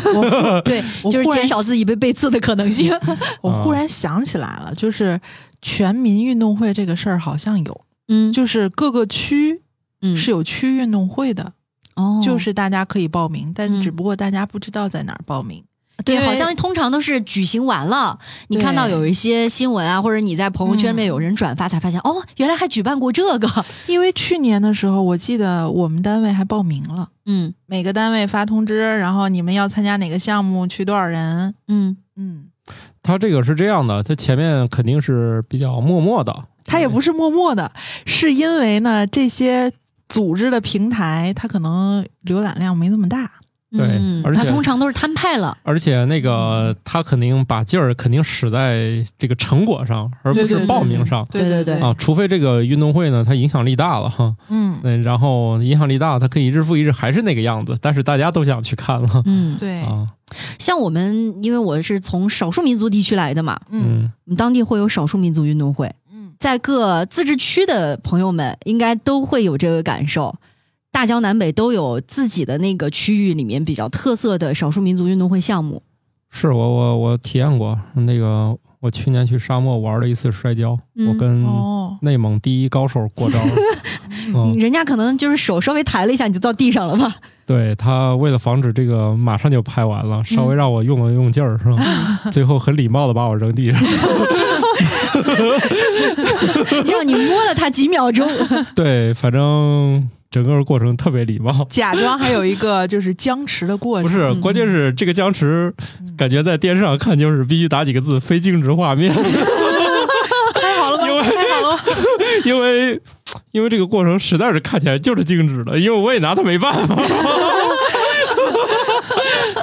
[0.64, 2.92] 对，就是减少自己被背刺的可能性。
[3.40, 5.20] 我忽然想起来了，就是
[5.62, 9.62] 全民运动会这个事儿好像有，嗯，就是各个区
[10.02, 11.52] 嗯是有区运动会的，
[11.94, 15.64] 哦，就是大家可以报名，但嗯只不过大家不知道在哪儿报名。
[16.06, 23.48] 对，好像通常都是举行完了，你看到有一些新闻啊，或者你在朋友圈里面有人转发，才发现、哦，原来还举办过这个。
[23.88, 31.54] 因为去年的时候，我记得我们单位还报名了，嗯每个单位发通知，然后你们要参加哪个项目，去多少人。
[31.68, 32.46] 嗯，嗯，
[33.02, 37.72] 他这个是这样的，他前面肯定是比较默默的，他也不是默默的，
[38.04, 39.72] 是因为呢这些
[40.08, 43.30] 组织的平台，它可能浏览量没那么大。
[43.72, 45.56] 对嗯而且他通常都是摊派了。
[45.64, 51.26] 而且那个他肯定把劲儿肯定使在这个成果上，而不是报名上。
[51.30, 51.80] 对对对对。
[51.80, 51.92] 啊。
[51.98, 59.22] 除非这个运动会呢，它影响力大了哈，嗯， 那然后影响力大，它可以日复一日还是那个样子，但是大家都想去看了。
[59.26, 60.06] 嗯， 对，啊。
[60.58, 64.02] 像我们，因为我是从少数民族地区来的嘛，嗯。
[64.04, 70.34] 嗯，我们当地会有少数民族运动会，嗯，在各自治区的朋友们应该都会有这个感受。
[70.96, 75.82] 大江南北都有自己的那个区域里面比较特色的少数民族运动会项目。
[76.30, 83.52] 是我我我体验过那个，我去年去沙漠玩了一次摔跤，嗯我跟哦，内蒙第一高手过招了。
[84.34, 87.16] 嗯，人家可能就是手稍微抬了一下，你就到地上了吧？
[87.44, 91.76] 对他为了防止这个马上就拍完了，稍微让我用了用劲儿，是吧？
[92.32, 93.78] 最后很礼貌的把我扔地上。
[96.86, 98.26] 让你摸了他几秒钟。
[98.74, 101.66] 对，反正整个过程特别礼貌。
[101.70, 104.10] 假装还有一个就是僵持的过程。
[104.10, 109.12] 不是，嗯关键是这个僵持，嗯感觉在电视上看就是必须打几个字“非静止画面”，
[110.54, 111.06] 太好了吗？
[111.06, 111.82] 因为太好了吗？
[112.44, 113.00] 因为
[113.52, 116.96] 因为这个过程实在是看起来就是静止的，因为我也拿他没办法，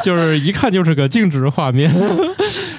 [0.03, 1.93] 就是一看就是个静止画面，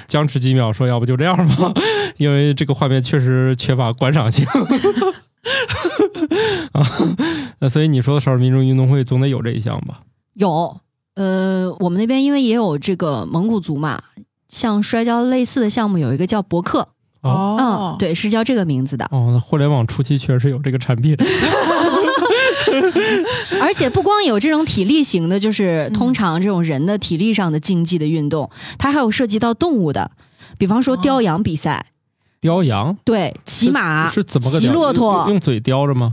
[0.07, 1.73] 僵持几秒，说要不就这样吧，
[2.17, 4.45] 因为这个画面确实缺乏观赏性。
[6.75, 6.85] 啊，
[7.59, 10.01] 那所以你说的少数民族运动会总得有这一项吧？
[10.33, 10.77] 有，
[11.15, 14.01] 呃，我们那边因为也有这个蒙古族嘛，
[14.49, 16.89] 像摔跤类似的项目有一个叫博克，
[17.21, 19.05] 哦嗯，对，是叫这个名字的。
[19.11, 21.15] 哦，那互联网初期确实有这个产品。
[23.61, 30.11] 而且不光有这种体力型的，就是嗯通常这种人的体力上的竞技的运动，它还有涉及到动物的，
[30.57, 31.85] 比方说哦雕羊比赛，
[32.41, 36.11] 雕羊对，骑马是怎么个骑雕骆驼用用嘴叼着吗？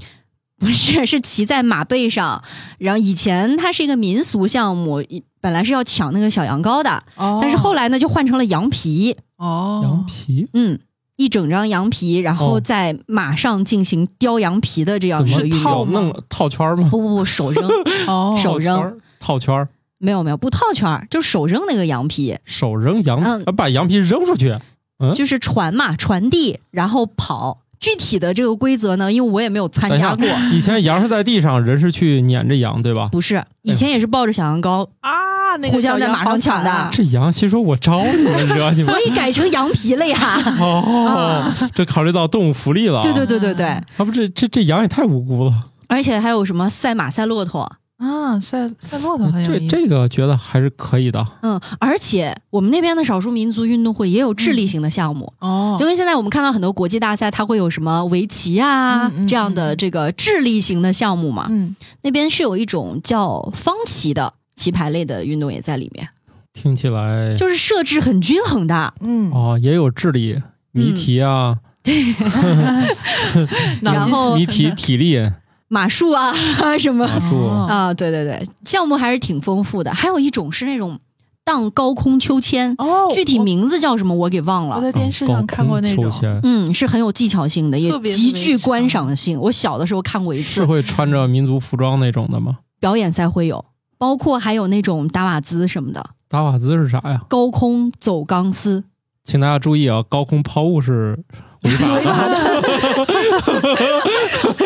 [0.62, 2.42] 不是，是骑在马背上。
[2.78, 10.78] 然后以前它是一个民俗项目，一本来是要抢那个小羊羔的，哦但是后来呢就换成了羊皮，哦，羊皮嗯，
[11.16, 15.62] 一整张羊皮，然后哦在马上进行雕羊皮的这样一个运动。
[15.62, 16.88] 套吗弄套圈吗？
[16.90, 17.68] 不不不，手扔，
[18.06, 24.56] 哦， 手扔套圈儿套圈，没有没有，不套圈儿，就手扔那个羊皮，手扔羊，把羊皮扔出去。
[24.98, 33.08] 嗯就是传嘛，传递，然后跑，具体的这个规则呢，因为我也没有参加过，以前羊是在地上，人是去撵着羊，对吧？
[33.10, 35.10] 不是以前也是抱着小羊羔，啊，
[35.58, 40.18] 那个互相在马上抢的这羊心说：“我招你们，惹你们所以改成羊皮了呀。
[40.60, 43.02] 哦， 这考虑到动物福利了。
[43.02, 45.52] 对对对对对，啊要不这这这羊也太无辜了。
[45.88, 47.70] 而且还有什么赛马、赛骆驼，
[48.02, 49.76] 啊，赛赛骆驼很有这意思。
[49.76, 51.24] 这个觉得还是可以的。
[51.42, 55.32] 嗯，而且我们那边的少数民族运动会也有智力型的项目。
[55.38, 61.46] 哦，就跟现在我们看到很多国际大赛，它会有什么围棋啊、嗯嗯这样的这个智力型的项目嘛？
[61.50, 66.08] 嗯，那边是有一种叫方棋的棋牌类的运动也在里面，
[66.52, 68.94] 听起来就是设置很均衡的。
[69.00, 70.42] 嗯，哦，也有智力
[70.72, 71.58] 谜题啊，
[73.80, 75.30] 然后谜题体力
[75.72, 76.30] 马术啊
[76.78, 79.90] 什么马术哦啊，对对对，项目还是挺丰富的。
[79.94, 80.98] 还有一种是那种
[81.44, 84.76] 荡高空秋千，哦，具体名字叫什么我给忘了。
[84.76, 86.12] 我在电视上看过那种
[86.42, 89.40] 嗯，是很有技巧性的，也极具特别强观赏性。
[89.40, 92.58] 我小的时候看过一次，是会穿着民族服装那种的吗？
[92.78, 93.64] 表演赛会有，
[93.96, 97.22] 包括还有那种达瓦兹什么的，达瓦兹是啥呀？
[97.30, 98.84] 高空走钢丝。
[99.24, 101.18] 请大家注意啊，高空抛物是
[101.62, 101.70] 违
[102.02, 102.62] 法的。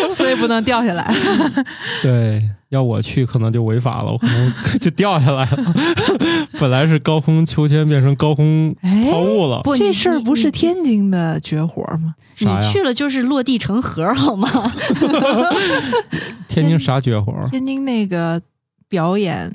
[0.11, 1.15] 所以不能掉下来。
[2.03, 5.75] 对，要我去可能就违法了，我可能就掉下来了。
[6.59, 12.15] 本来是高空秋千变成高空哎抛物了，不，这事儿不是天津的绝活吗？
[12.39, 12.49] 你？
[12.63, 14.49] 去了就是落地成盒好吗？
[16.49, 17.33] 天津啥绝活？
[17.51, 18.41] 天津那个
[18.89, 19.53] 表演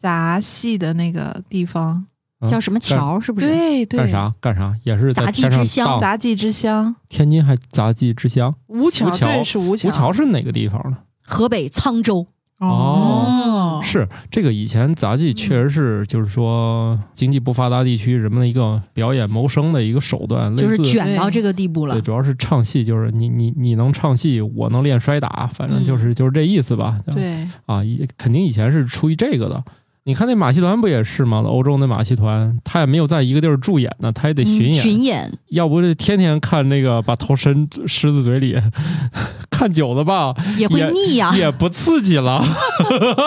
[0.00, 2.06] 杂戏的那个地方，嗯
[2.48, 3.20] 叫什么桥？
[3.20, 3.46] 是不是？
[3.46, 4.74] 对对，干啥干啥？
[4.84, 6.00] 也是杂技之乡。
[6.00, 10.98] 杂技之乡，天津还杂技之乡，吴桥桥对是吴桥，吴桥是哪个地方呢？
[11.24, 12.26] 河北沧州。
[12.58, 22.00] 哦，是这个以前杂技确实是就是说经济不发达地区人们的一个表演谋生的一个手段，类就是似卷到这个地步了对，。
[22.00, 26.98] 主要是唱戏，就是你你你能唱戏，我能练摔打，反正就是、就是这意思吧。
[27.14, 29.62] 对，啊，以肯定以前是出于这个的。
[30.06, 31.42] 你看那马戏团不也是吗？
[31.44, 34.80] 欧洲那马戏团，他也没有在一个地儿驻演呢，他也得巡演。
[34.80, 38.56] 嗯巡演，要不就天天看那个把头伸狮子嘴里，
[39.50, 42.40] 看久了吧，也会腻呀、也不刺激了。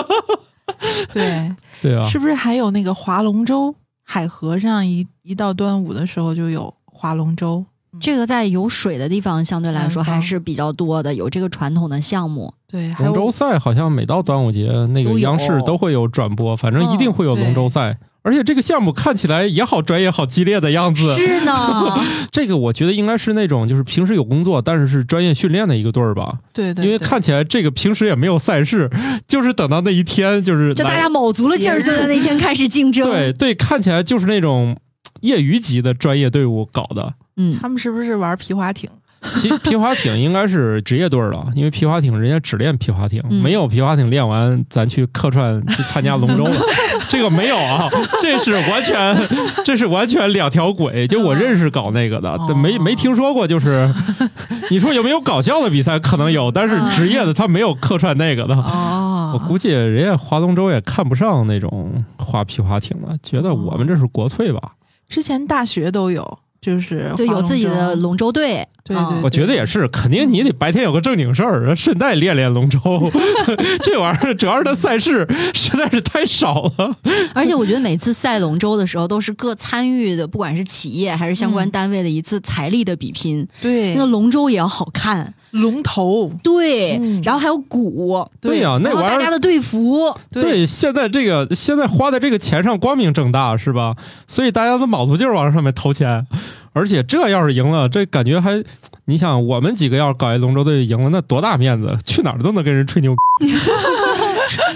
[1.12, 3.76] 对，对啊，是不是还有那个划龙舟？
[4.06, 7.66] 海河上一一到端午的时候就有划龙舟，
[8.00, 12.54] 这个在有水的地方相对来说还是比较多的，有这个传统的项目。
[12.68, 17.98] 对，龙舟赛好像每到端午节，那个央视都会有转播，反正一定会有龙舟赛。
[18.22, 21.16] 而且这个项目看起来也好专业、好激烈的样子。
[21.16, 21.98] 是呢，
[22.30, 26.38] 这个我觉得应该是那种就是平时有工作，但是是专业训练的一个队儿吧。
[26.54, 28.90] 对对，因为看起来这个平时也没有赛事，
[29.26, 33.10] 就是等到那一天，就是来就大家卯足了劲儿，就在那天开始竞争。
[33.10, 34.76] 对对，看起来就是那种
[35.22, 37.14] 业余级的专业队伍搞的。
[37.38, 38.90] 嗯，他们是不是玩皮划艇？
[39.42, 46.62] 皮皮划艇应该是职业队儿了，因为皮划艇人家只练皮划艇，嗯没有皮划艇练完，咱去客串去参加龙舟了。
[47.10, 47.90] 这个没有啊，
[48.22, 49.18] 这是完全
[49.66, 51.06] 这是完全两条轨。
[51.06, 53.46] 就我认识搞那个的，但没没听说过。
[53.46, 53.94] 就是
[54.72, 56.00] 你说有没有搞笑的比赛？
[56.00, 58.56] 可能有，但是职业的他没有客串那个的。
[58.56, 64.72] 哦我估计人家划龙舟也看不上那种划皮划艇的，觉得我们这是国粹吧。
[65.10, 68.60] 之前大学都有，就是对，有自己的龙舟队。
[68.60, 72.80] 嗯对对我觉得也是，肯定你得白天有个正经事儿，顺带练练龙舟。
[73.86, 76.98] 这玩意儿主要是它赛事实在是太少了。
[77.36, 83.48] 而且我觉得每次赛龙舟的时候，都是各参与的，不管是企业还是相关嗯单位的一次财力的比拼。
[83.62, 87.22] 对那个龙舟也要好看，龙头，对，嗯。
[87.24, 89.10] 然后还有鼓，对呀、那玩意儿。
[89.10, 93.96] 大家的队服，对，现在这个现在花在这个钱上光明正大是吧？
[94.28, 96.26] 所以大家都卯足劲儿往上面投钱，
[96.74, 98.64] 而且这要是赢了，这感觉还，
[99.06, 103.52] 你想我们几个要是搞一龙舟队赢了，那多大面子，去哪儿都能跟人吹牛逼，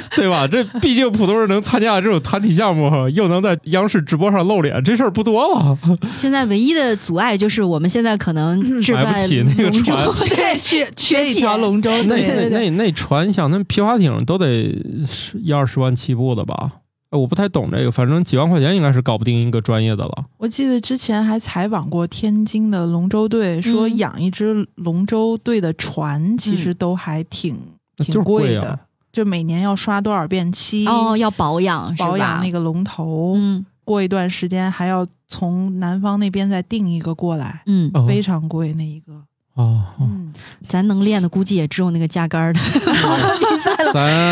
[0.16, 0.47] 对吧？
[0.47, 5.78] 这毕竟普通人能参加这种团体项目，又能在央视直播上露脸，这事儿不多了。
[6.18, 14.76] 现在唯一的阻碍就是我们现在可能 置买不办起那个船对缺缺一条龙舟，那那对对对，那那船，你想那皮划艇都得
[15.08, 16.72] 十一二十万起步的吧？
[17.10, 20.26] 哎我不太懂这个，反正几万块钱应该是搞不定一个专业的了。
[20.39, 27.56] 我记得之前还采访过天津的龙舟队，说嗯养一只龙舟队的船其实都还挺
[27.97, 28.80] 挺贵的贵啊，
[29.14, 31.95] 就每年要刷多少遍漆，哦，要保养？
[31.97, 33.66] 保养那个龙头，嗯。
[33.86, 38.07] 过一段时间还要从南方那边再订一个过来，嗯，哦。
[38.07, 39.14] 非常贵那一个。
[39.55, 40.34] 哦，嗯，
[40.68, 42.59] 咱能练的估计也只有那个架杆儿的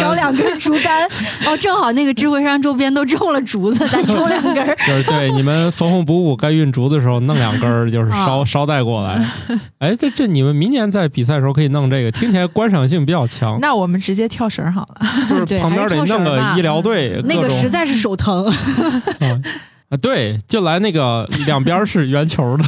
[0.01, 1.07] 找两根竹竿。
[1.45, 4.76] 哦，正好那个智慧山周边都种了竹子，咱种两根儿。
[4.88, 9.30] 就是对你们缝缝补补该运竹的时候弄两根儿，就是捎啊捎带过来。
[9.80, 13.57] 哎，这这你们明年在比赛的时候可以弄这个，听起来观赏性比较强。
[13.62, 15.07] 那我们直接跳绳好了。
[15.30, 18.45] 就是旁边得弄个医疗队，那个实在是手疼。
[18.45, 18.53] 啊
[19.91, 22.64] 啊，对，就来那个两边是圆球的，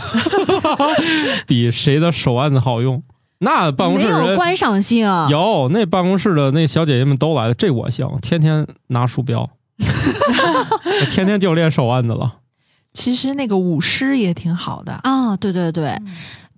[1.47, 3.01] 比谁的手腕子好用。
[3.43, 5.05] 那办公室人有观赏性。
[5.29, 9.41] 有那办公室的那小姐姐们都来了，这我行，天天拿鼠标，
[9.79, 12.35] 我 天天就练手腕子了。
[12.93, 14.93] 其实那个舞狮也挺好的。
[15.03, 15.97] 啊，对对对，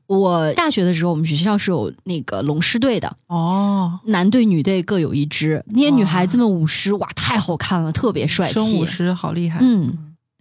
[0.07, 5.63] 我大学的时候，我们学校是有那个龙狮队的，哦，男队女队各有一支。
[5.67, 8.53] 那些女孩子们舞狮，哇，太好看了，特别帅气。
[8.53, 8.85] 生舞。
[8.85, 9.59] 狮好厉害。
[9.61, 9.97] 嗯，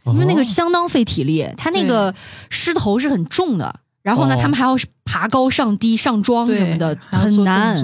[0.07, 0.45] 因为那个哦。
[0.45, 2.13] 相当费体力，它那个
[2.51, 7.77] 狮头是很重的，然后呢，哦他们还要爬高上低、上桩什么的，很难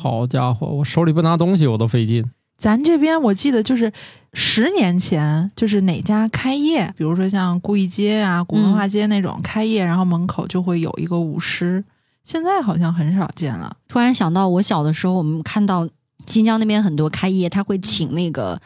[0.00, 2.24] 好家伙，我手里不拿东西我都费劲。
[2.56, 3.92] 咱这边我记得就是
[4.32, 11.84] 十年前，就是哪家开业，比如说像故意街啊、古文化街那种开业，然后门口就会有一个舞狮。
[12.22, 13.76] 现在好像很少见了。
[13.86, 15.86] 突然想到，我小的时候，我们看到
[16.26, 18.58] 新疆那边很多开业，他会请那个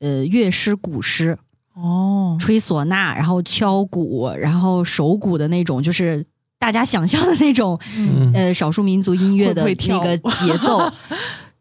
[0.00, 1.38] 呃乐师、鼓师
[1.80, 6.24] 哦，吹唢呐，然后敲鼓，然后手鼓的那种，就是
[6.58, 10.90] 大家想象的那种嗯，呃少数民族音乐的那个节奏，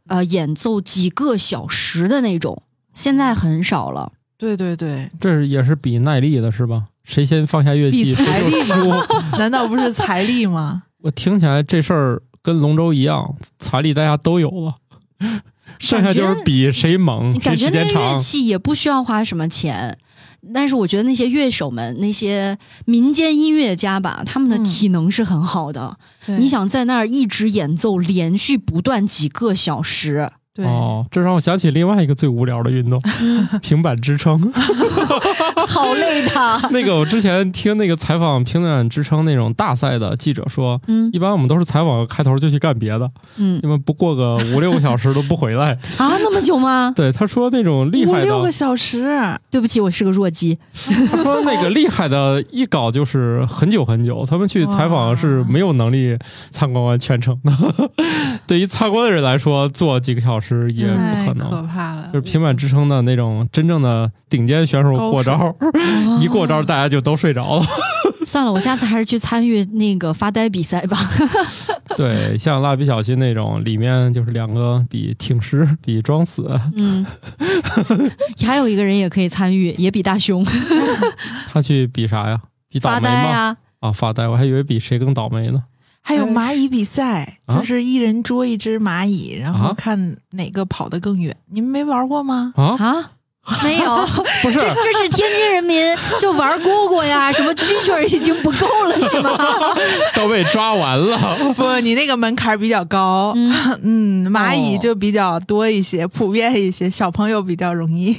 [0.08, 2.64] 呃， 演奏几个小时的那种，
[2.94, 4.12] 现在很少了。
[4.40, 6.86] 对对对，这是也是比耐力的是吧？
[7.04, 8.92] 谁先放下乐器比谁就财力输。
[9.40, 10.84] 难道不是财力吗？
[11.04, 14.76] 我听起来这事儿跟龙舟一样，财力大家都有了，
[15.80, 18.18] 剩下就是比谁猛，谁感觉那乐。
[18.18, 19.98] 器也不需要花什么钱，
[20.54, 25.98] 但是我觉得那些乐手们、那些民间音乐家吧，他们的嗯体能是很好的。
[26.26, 34.38] 对你想在那儿一直演奏，连续不断几个小时，对，哦，这让我想起另外一个最无聊的运动嗯，—— 平板支撑。
[35.68, 36.62] 好累的。
[36.72, 45.74] 那个我之前听那个采访平板支撑那种大赛的记者说，嗯一般我们都是采访开头就去干别的，嗯因为不过个五六个小时都不回来。
[45.98, 46.92] 啊，那么久吗？
[46.96, 50.58] 对，他说那种厉害的五六个，小时，对不起，我是个弱鸡。
[51.12, 54.26] 他说那个厉害的，一搞就是很久很久。
[54.26, 56.18] 他们去采访是没有能力
[56.50, 57.92] 参观完全程的。
[58.48, 61.50] 对于参观的人来说，坐几个小时也不可能。
[61.50, 62.08] 可怕了。
[62.08, 65.56] 就是平板支撑的那种真正的顶尖选手过招，
[66.22, 67.66] 一过招大家就都睡着了。
[68.26, 70.98] 算了，我下次还是去参与那个发呆比赛吧。
[71.96, 76.60] 对，像蜡笔小新那种，里面就是两个比挺尸，比装死。
[76.76, 77.06] 嗯，
[78.46, 80.46] 还有一个人也可以参与，也比大熊
[81.54, 82.42] 他去比啥呀？
[82.70, 83.10] 比倒发霉吗？
[83.10, 83.58] 呆啊。
[83.80, 85.64] 啊，发呆，我还以为比谁更倒霉呢。
[86.08, 87.58] 还有蚂蚁比赛，啊？
[87.58, 89.74] 就是一人捉一只蚂蚁，然后啊？
[89.74, 91.36] 看哪个跑得更远。
[91.52, 92.54] 你们没玩过吗？
[92.56, 93.12] 啊，啊，
[93.64, 94.06] 没有，
[94.44, 99.38] 不是这，这是天津人民就玩蝈蝈呀，什么蛐蛐已经不够了是吗？
[100.14, 101.18] 都被抓完了。
[101.56, 103.34] 不，你那个门槛比较高。
[103.36, 103.54] 嗯，
[104.26, 108.16] 嗯，蚂蚁哦就比较多一些，普遍一些，小朋友比较容易。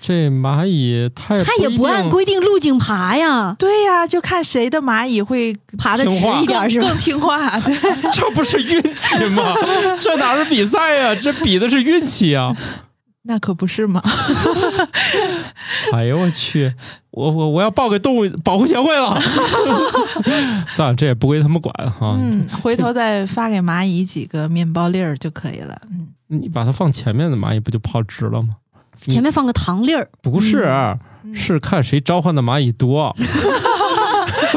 [0.00, 6.10] 这蚂蚁太它也不按规定路径爬呀，对呀、就看谁的蚂蚁会爬的直
[6.42, 6.98] 一点是吧更？
[6.98, 7.58] 听话。
[7.60, 7.74] 对，
[8.12, 9.54] 这不是运气吗？
[9.98, 12.54] 这哪是比赛呀、这比的是运气啊！
[13.26, 14.02] 那可不是嘛。
[15.92, 16.72] 哎呦我去，
[17.10, 19.20] 我我我要报给动物保护协会了。
[20.68, 22.16] 算了，这也不归他们管哈。
[22.20, 25.80] 嗯，回头再发给蚂蚁几个面包粒儿就可以了。
[25.90, 28.48] 嗯，你把它放前面的蚂蚁不就泡直了吗？
[28.98, 30.64] 前面放个糖粒儿，不是，
[31.22, 33.14] 嗯是看谁召唤的蚂蚁多。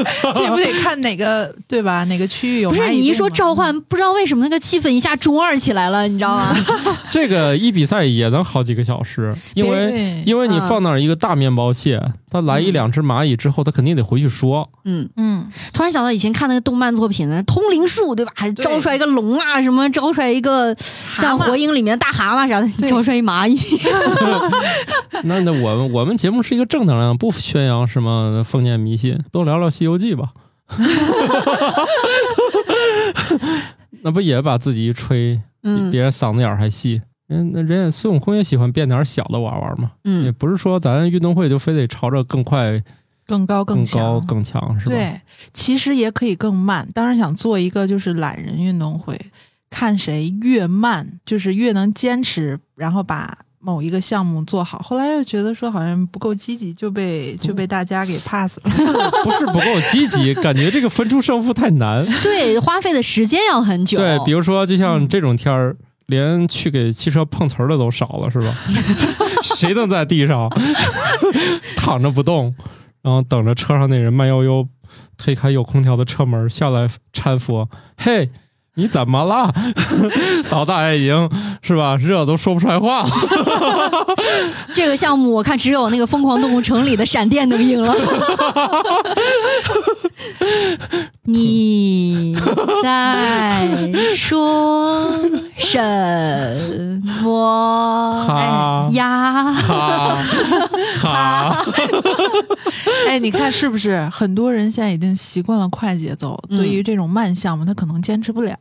[0.35, 2.03] 这不得看哪个对吧？
[2.05, 6.55] 哪个区域有不是你一说召唤，不知道为什么那个气氛一下中二起来了，你知道吗？
[7.11, 14.69] 这个一比赛也能好几个小时，因为因为你嗯放那儿一个大面包蟹，它来一两只蚂蚁之后，它肯定得回去说。
[14.85, 18.31] 嗯，嗯，突然想到以前看那个动漫作品呢，《通灵术》对吧？
[18.35, 20.75] 还招出来一个龙啊，什么招出来一个
[21.13, 23.57] 像火影里面的大蛤蟆啥的，招出来一蚂蚁。
[25.23, 30.31] 那那我们我们节目是一个正能量，不宣扬什么封建迷信，多聊聊《西游记》吧。
[34.01, 37.01] 那不也把自己一吹，比嗯别人嗓子眼儿还细？
[37.27, 42.81] 人那人家孙悟空也喜欢变点儿小的玩玩嘛，也嗯，不是说咱运动会就非得朝着更快、
[43.27, 44.25] 更高更高、强。
[44.25, 44.91] 更强，是吧？
[44.93, 45.21] 对，
[45.53, 46.87] 其实也可以更慢。
[46.93, 49.19] 当然想做一个就是懒人运动会，
[49.69, 54.79] 看谁越慢，就是越能坚持，然后把某一个项目做好。
[54.79, 58.71] 后来又觉得说好像不够积极，就被就被大家给 pass 了。
[59.23, 62.05] 不是不够积极，感觉这个分出胜负太难。
[62.23, 63.97] 对，花费的时间要很久。
[63.97, 65.75] 对，比如说就像这种天儿，
[66.07, 68.55] 连去给汽车碰瓷儿的都少了，是吧？
[69.43, 70.49] 谁能在地上
[71.75, 72.53] 躺着不动，
[73.01, 74.67] 然后等着车上那人慢悠悠
[75.17, 77.67] 推开有空调的车门下来搀扶？
[77.97, 78.29] 嘿，
[78.79, 79.53] 你怎么了？
[80.49, 81.29] 老大爷已经
[81.61, 83.09] 是吧，热都说不出来话了。
[84.73, 87.93] 这个项目我看只有那个《疯狂动物城》里的闪电能赢了。
[91.23, 92.35] 你
[92.81, 93.67] 在
[94.15, 95.11] 说
[95.57, 99.53] 什么哈呀？
[99.53, 100.17] 哈
[100.99, 101.65] 哈，
[103.07, 108.55] 哎，你看是不是很多人现在已经习惯了快节奏，嗯对于这种慢项目他可能坚持不了。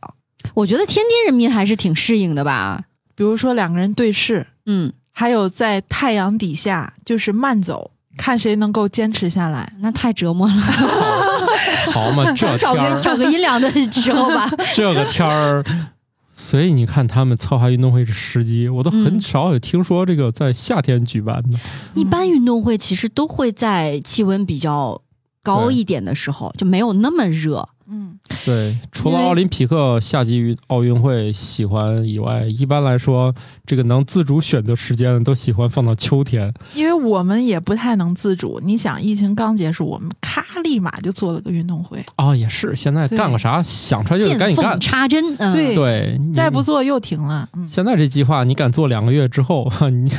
[0.53, 2.83] 我觉得天津人民还是挺适应的吧。
[3.15, 9.73] 比如说两个人对视，嗯，还有在太阳底下就是慢走，看谁能够坚持下来。
[9.79, 10.53] 那太折磨了。
[11.91, 14.49] 好嘛，这找，个找个阴凉的时候吧。
[14.73, 15.63] 这个天儿。
[16.31, 21.59] 所以你看，他们策划运动会是时机，我都很嗯少有听说这个在夏天举办的。
[21.95, 25.01] 一般运动会其实都会在气温比较
[25.43, 27.67] 高一点的时候，就没有那么热。
[27.91, 33.33] 嗯，对，除了奥林匹克夏季奥运会喜欢以外，一般来说，
[33.65, 36.53] 这个能自主选择时间的都喜欢放到秋天。
[36.75, 38.61] 因为我们也不太能自主。
[38.63, 44.79] 你想，疫情刚结束，我们咔立马就做了个运动会，哦，也是，现在干个啥想出来就得赶紧干。
[44.79, 47.49] 插针，嗯，对对，你再不做又停了。
[47.53, 50.11] 嗯，现在这计划，你敢做两个月之后， 你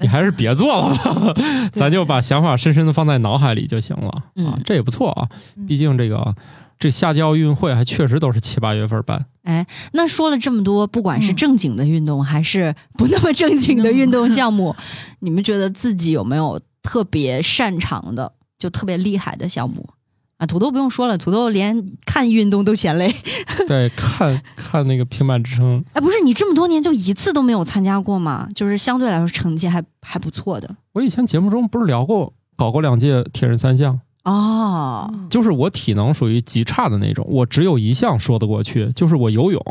[0.00, 1.34] 你还是别做了吧，
[1.72, 5.28] 咱就把想法深深的放在脑海里就行了啊嗯，这也不错啊。
[5.56, 6.34] 嗯毕竟这个
[6.78, 9.26] 这夏季奥运会还确实都是七八月份办。
[9.42, 14.76] 哎那说了这么多，不管是嗯正经的运动，还是不那么正经的运动项目，
[15.20, 19.88] 你们觉得自己有没有特别擅长的，就特别厉害的项目？
[20.36, 23.12] 啊，土豆不用说了，土豆连看运动都嫌累。
[23.66, 28.48] 对，看看那个平板支撑，哎，不是你这么多年就一次都没有参加过吗？
[28.54, 34.00] 就是相对来说成绩还还不错的我以前节目中不是聊过，搞过两届铁人三项。
[34.28, 35.10] 哦。
[35.12, 39.62] 嗯就是我体能属于极差的那种，我只有一项说得过去，就是我游泳。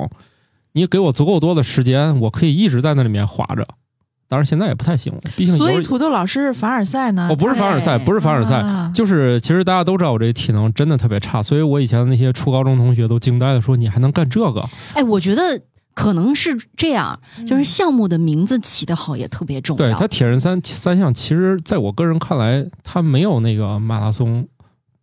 [0.74, 3.68] 你给我足够多的时间，我可以一直在那里面划着。
[4.30, 7.28] 当然现在也不太行了，毕竟所以土豆老师是凡尔赛呢？
[7.32, 14.70] 我不是凡尔赛，哎不是凡尔赛，啊就是其实大家都知道我这体能真的特别差，所以我以前的那些初高中同学都惊呆了，说你还能干这个？
[14.94, 15.62] 哎，我觉得
[15.98, 19.84] 可能是这样，就是项目的名字起得好也特别重要。
[19.84, 24.48] 对他铁人三三项，其实在我个人看来，他没有那个马拉松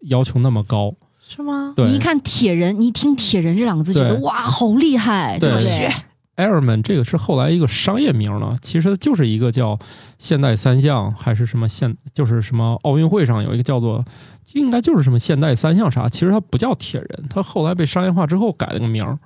[0.03, 0.95] 要求那么高。
[1.29, 1.73] 是吗？
[1.75, 5.91] 对你一看铁人，你一听铁人这两个字，觉得哇，好厉害，对不对
[6.37, 9.77] ？Airman 这个是后来一个商业名了，其实就是一个叫
[10.17, 14.05] 现代三项还是什么现，就是什么奥运会上有一个叫做，
[14.53, 19.19] 应该就是什么现代三项啥，其实它不叫铁人，它后来被商业化之后改了个名儿，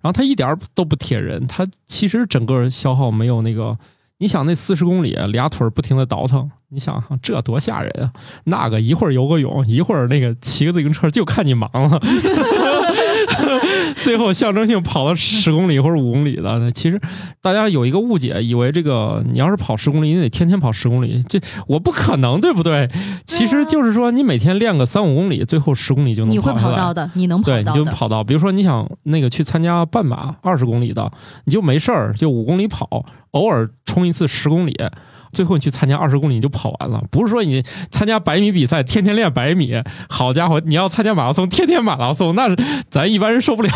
[0.00, 3.76] 然后他一点都不贴人，他其实整个消耗没有那个，
[4.18, 8.12] 你想那四十公里俩腿不停的倒腾，你想这多吓人啊！
[8.44, 12.00] 那个一会儿游个泳，一会儿那个骑个自行车，就看你忙了。
[14.00, 17.00] 最后象征性跑了十公里或者五公里的，其实
[17.40, 22.88] 大家有一个误解，以为这个你要是跑十公里，你得天天跑十公里，这我不可能，对不对？
[23.26, 27.78] 其实就是说，你每天练个三五公里，最后十公里就能你会跑到的，你能跑对，你到的。
[27.78, 31.10] 就跑到，比如说你想那个去参加半马二十公里的，
[31.44, 34.74] 你就没事儿，就五公里跑，偶尔冲一次十公里，
[35.32, 37.02] 最后你去参加二十公里你就跑完了。
[37.10, 39.74] 不是说你参加百米比赛天天练百米，
[40.08, 42.48] 好家伙，你要参加马拉松天天马拉松，那
[42.90, 43.70] 咱一般人受不了。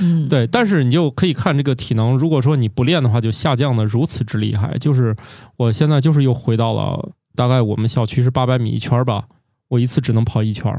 [0.00, 4.76] 嗯，对，但是你就可以看这个体能，如果说你不练的话，就下降的如此之厉害。
[4.78, 5.14] 就是
[5.56, 9.24] 我现在就是又回到了大概我们小区是八百米一圈儿吧，
[9.68, 10.72] 我一次只能跑一圈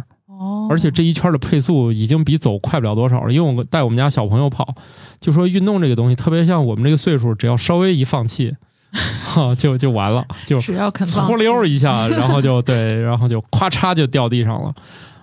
[0.69, 4.75] 而且这一圈的配速已经比走快不了多少了，因为我带我们家小朋友跑，
[5.21, 8.55] 就说运动这个东西，特别像我们这个岁数，只要稍微一放弃，
[9.23, 14.73] 哈，就就完了，就只要肯放搓溜一下，然后就对，然后就咵嚓就掉地上了，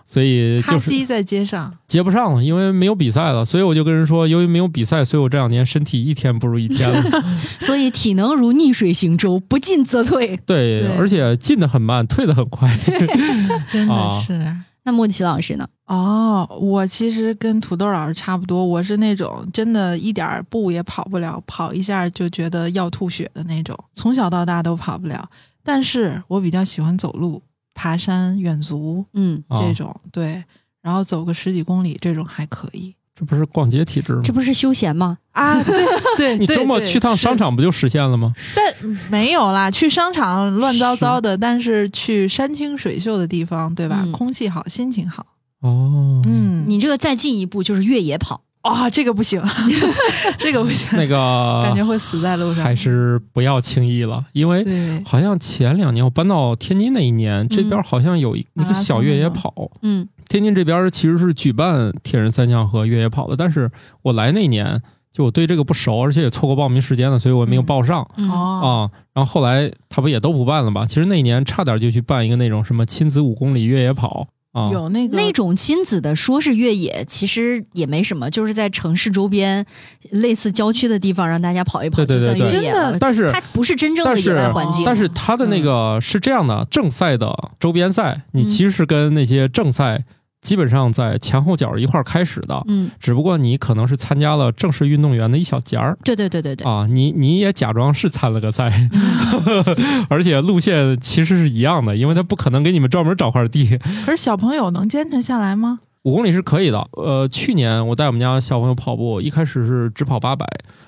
[0.04, 7.24] 所以就是接在街上，接不上了，因为没有比赛了，所以我就跟人说，由于没有比赛，所以我这两年身体一天不如一天了。
[7.60, 10.36] 所以体能如逆水行舟，不进则退。
[10.44, 12.76] 对，对而且进的很慢，退的很快。
[13.68, 14.56] 真的啊是。
[14.84, 15.68] 那莫奇老师呢？
[15.86, 25.28] 哦，我其实跟土豆老师差不多，我是那种真的一点儿步也跑不了，跑一下就觉得要吐血的那种，从小到大都跑不了。
[25.62, 27.40] 但是我比较喜欢走路、
[27.74, 30.42] 爬山、远足嗯，啊这种，对，
[30.80, 34.32] 然后走个十几公里这种还可以这不是逛街体质吗这？
[34.32, 35.18] 不是休闲吗？
[35.32, 35.62] 啊。
[35.62, 35.84] 对
[36.16, 38.32] 对，你周末去趟商场不就实现了吗？
[38.56, 38.74] 但
[39.10, 44.00] 没有啦，去商场乱糟糟的，但是去山清水秀的地方，对吧？
[44.04, 45.26] 嗯空气好，心情好。
[45.60, 48.42] 哦，嗯，你这个再进一步就是越野跑。
[48.62, 49.42] 啊，这个不行，
[50.38, 52.64] 这个不行，那个感觉会死在路上。
[52.64, 54.64] 还是不要轻易了，因为，
[55.04, 59.70] 好像前两年我搬到天津那一年，这边好像有一那个小越野跑。
[59.82, 63.70] 嗯天津这边其实是举办铁人三项和越野跑的，但是
[64.02, 64.80] 我来那年
[65.12, 68.00] 就我对这个不熟，而且也错过报名时间了，所以我没有报上。
[68.30, 70.86] 啊，然后后来他不也都不办了吧？
[70.86, 79.64] 其实那一年差点就去办一个那种什么亲子五公里越野跑啊，有那个那种亲子的说是越野，其实也没什么，就是在城市周边
[80.10, 82.82] 类似郊区的地方让大家跑一跑，对对对就算越野了。
[82.82, 90.04] 真的但是它不是真正的野外环境，但是它的那个是这样的，正赛的周边赛，你其实是跟那些正赛
[90.42, 95.96] 基本上在前后脚一块儿开始的，嗯，只不过你可能是参加了正式运动员的一小节儿。
[96.04, 98.70] 对对对对对，啊，你你也假装是参了个赛，
[100.10, 105.80] 而且路线其实是一样的，因为他不可能给你们专门找块地，可是小朋友能坚持下来吗？
[106.02, 106.84] 五公里是可以的。
[106.96, 110.44] 呃，去年我带我们家小朋友跑步，一开始是只跑八百，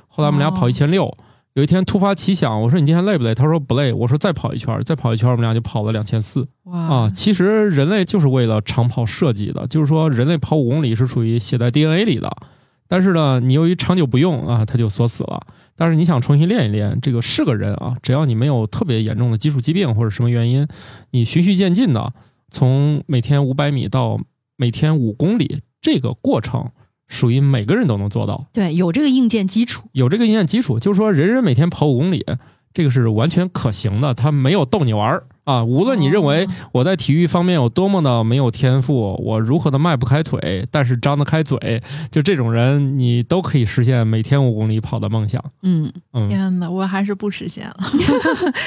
[0.08, 1.16] 后来我们俩跑哦一千六。
[1.54, 3.32] 有一天突发奇想，我说你今天累不累？
[3.32, 3.92] 他说不累。
[3.92, 7.10] 我说再跑一圈，再跑一圈，我们俩就跑了两千四哇啊。
[7.14, 12.28] 其实人类就是为了长跑设计的，就是说人类跑五公里是属于写在 DNA 里的，
[12.88, 15.46] 但是呢，你由于长久不用啊，它就锁死了。
[15.76, 20.66] 但是你想重新练一练，这个是个人啊，只要你没有特别严重的基础疾病或者什么原因，
[21.12, 22.12] 你循序渐进的
[22.50, 24.18] 从每天五百米到
[24.56, 26.72] 每天五公里，这个过程
[27.08, 32.24] 属于每个人都能做到，对有这个硬件基础，有这个硬件基础，就是说人人每天跑五公里，
[32.72, 35.64] 这个是完全可行的，他没有逗你玩儿啊。
[35.64, 45.42] 无论你认为哦我在体育方面有多么的没有天赋，我如何的迈不开腿，但是张得开嘴，就这种人，你都可以实现每天五公里跑的梦想。
[45.62, 47.76] 嗯，嗯，天哪，我还是不实现了。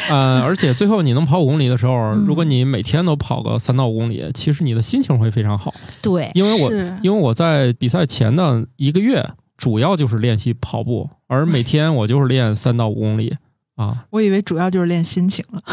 [0.09, 6.71] 呃，而且最后你能跑五公里的时候，嗯如果你每天都跑个三到五公里，其实你的心情会非常好，对，因为我
[7.01, 9.25] 因为我在比赛前的一个月，
[9.57, 13.35] 主要就是练习跑步，而每天我就是练三到五公里
[13.77, 14.03] 啊。
[14.09, 15.63] 我以为主要就是练心情了。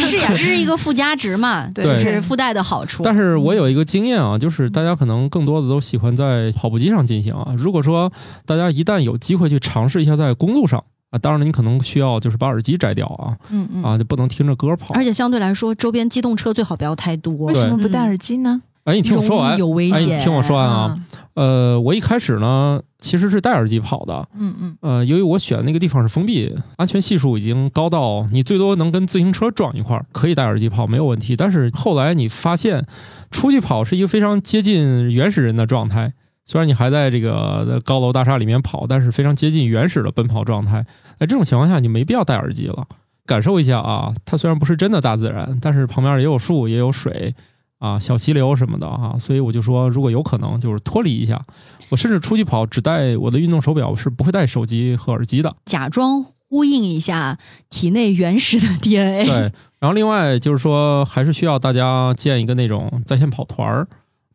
[0.00, 3.02] 是呀，这是一个附加值嘛，对这是附带的好处。
[3.02, 7.52] 但是我有一个经验啊，就是大家可能更多的都喜欢在跑步机上进行啊。
[7.58, 8.12] 如果说
[8.44, 14.94] 大家一旦有机会去尝试一下在公路上啊，当然了，你可能需要就是把耳机摘掉啊嗯嗯啊，就不能听着歌跑。
[14.94, 18.60] 而且相对来说，周边机动车最好不要太多为，什么不戴耳机呢？
[18.84, 20.18] 哎，你听我说完，有危哎，险。
[20.18, 20.98] 你听我说完啊。
[21.36, 31.36] 呃，我一开始呢其实是戴耳机跑的，嗯嗯呃，由于我选的那个地方是封闭，安全系数已经高到你最多能跟自行车撞一块儿，可以戴耳机跑没有问题。
[31.36, 32.86] 但是后来你发现，
[33.30, 36.14] 出去跑是一个非常接近原始人的状态。
[36.46, 40.86] 虽然你还在这个高楼大厦里面跑，但是非常接近原始的奔跑状态。
[41.18, 42.86] 在这种情况下，你没必要戴耳机了，
[43.26, 44.14] 感受一下啊。
[44.24, 47.34] 它虽然不是真的大自然，但是旁边也有树，也有水
[47.78, 49.16] 啊，小溪流什么的啊。
[49.18, 51.40] 所以我就说，如果有可能，就是脱离一下。
[51.88, 55.54] 我甚至出去跑只带我的运动手表，是不会带手机和耳机的。
[55.66, 57.38] 假装呼应一下
[57.70, 59.24] 体内原始的 DNA。
[59.24, 59.34] 对，
[59.78, 63.86] 然后另外就是说，还是需要大家建一个那种在线跑团儿，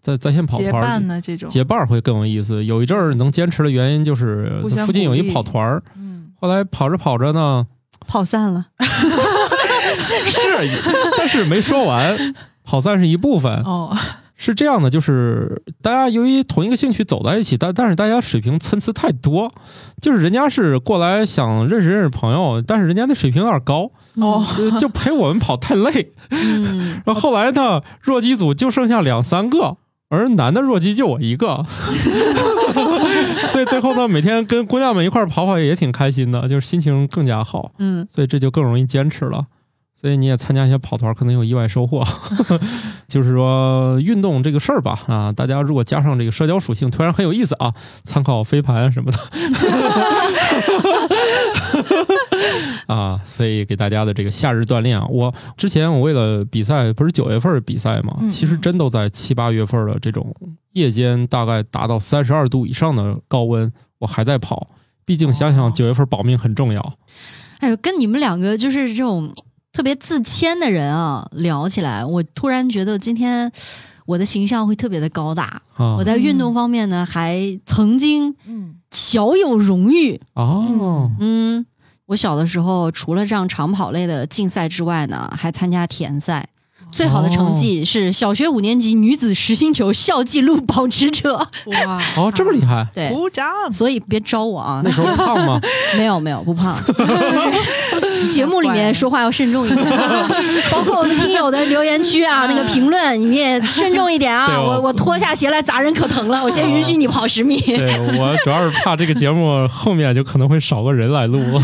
[0.02, 2.64] 在在线跑结团儿伴呢这种，结伴儿会更有意思。
[2.64, 7.68] 有一阵儿能坚持的原因就是互相附近有一励跑团儿，嗯，后来跑着跑着呢，
[8.08, 8.68] 跑散了，
[10.26, 10.39] 是，
[11.18, 12.18] 但是没说完，
[12.72, 13.51] 跑散是一部分。
[13.65, 13.93] 哦，
[14.38, 19.51] 是这样的，就是大家由于同一个兴趣走在一起，但但是大家水平参差太多，
[20.01, 26.13] 就是人家是过来想认识认识朋友，但是人家的水平有点高，哦就就陪我们跑太累。
[26.30, 29.76] 嗯，然后后来呢，弱鸡组就剩下两三个，
[30.07, 31.65] 而男的弱鸡就我一个，
[33.51, 39.45] 所以最后呢，每天跟姑娘们一块跑跑也挺开心的，就是心情更加好，嗯，所以这就更容易坚持了。
[40.02, 42.04] 所以你也参加一些跑团，可能有意外收获。
[43.08, 47.72] 就是说，运动这个事儿吧，啊，大家如果加上这个社交属性，突然很有意思啊，
[48.04, 49.20] 参考飞盘什么的。
[52.91, 60.36] 啊，所以给大家的这个夏日锻炼啊，我之前我为了比赛，不是九月份比赛嘛，嗯其实真都在七八月份的这种
[60.74, 64.68] 夜间，大概达到三十二度以上的高温，我还在跑。
[65.06, 66.93] 毕竟想想哦九月份保命很重要。
[67.60, 69.32] 哎呦，跟你们两个就是这种
[69.74, 73.51] 特别自谦的人啊聊起来，我突然觉得今天
[74.05, 75.61] 我的形象会特别的高大。
[75.78, 80.19] 啊我在运动方面呢，还曾经嗯，小有荣誉。
[80.34, 81.65] 哦，嗯，
[82.07, 86.47] 我小的时候除了这样长跑类的竞赛之外呢，还参加田赛。
[86.91, 91.38] 最好的成绩是小学五年级女子实心球校纪录保持者。
[91.38, 92.86] 哇，哦，这么厉害！
[92.93, 94.91] 对，鼓掌，所以别招我啊那！
[94.91, 95.61] 时候胖吗？
[95.95, 96.78] 没有没有，不胖。
[98.22, 100.30] 就 是节目里面说话要慎重一点啊，
[100.72, 104.59] 包括我们听友的留言区啊，那个评论你们也慎重一点啊。
[104.59, 107.59] 我我我脱下鞋来砸人可疼了，我先允许你跑十米。
[107.59, 111.39] 对我主要是怕这个节目后面就可能会少个人来录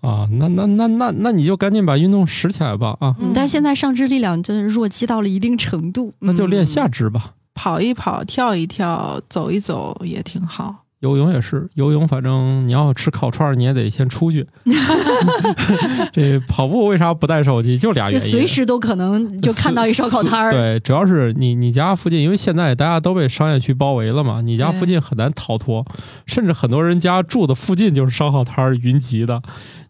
[0.00, 7.32] 啊，那那那那那你就赶紧把运动拾起来吧啊，嗯，但现在上肢力量真的弱鸡到了一定程度，那就练下肢吧。
[7.54, 10.83] 跑一跑，跳一跳，走一走也挺好。
[11.04, 14.46] 游泳也是，游泳反正你要吃烤串儿，你也得先出去。
[16.14, 17.76] 这跑步为啥不带手机？
[17.76, 18.30] 就俩原因。
[18.30, 20.50] 随时都可能就看到一烧烤摊儿。
[20.50, 25.84] 对，主要是你你家附近，因为现在大家都被商业区包围了嘛，你家附近很难逃脱，
[26.24, 29.42] 甚至很多人家住的附近就是烧烤摊儿云集的，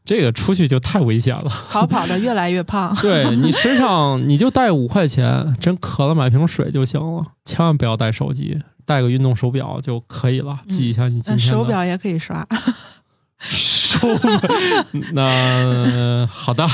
[0.04, 1.50] 这个出去就太危险了。
[1.70, 2.94] 逃跑的越来越胖。
[3.00, 12.46] 对你身上你就带五块钱，真渴了买瓶水就行了，千万不要带手机，带个运动手表就可以了，记一下你今那天的手表也可以刷，
[13.38, 14.30] 手表。
[15.12, 16.66] 那好的，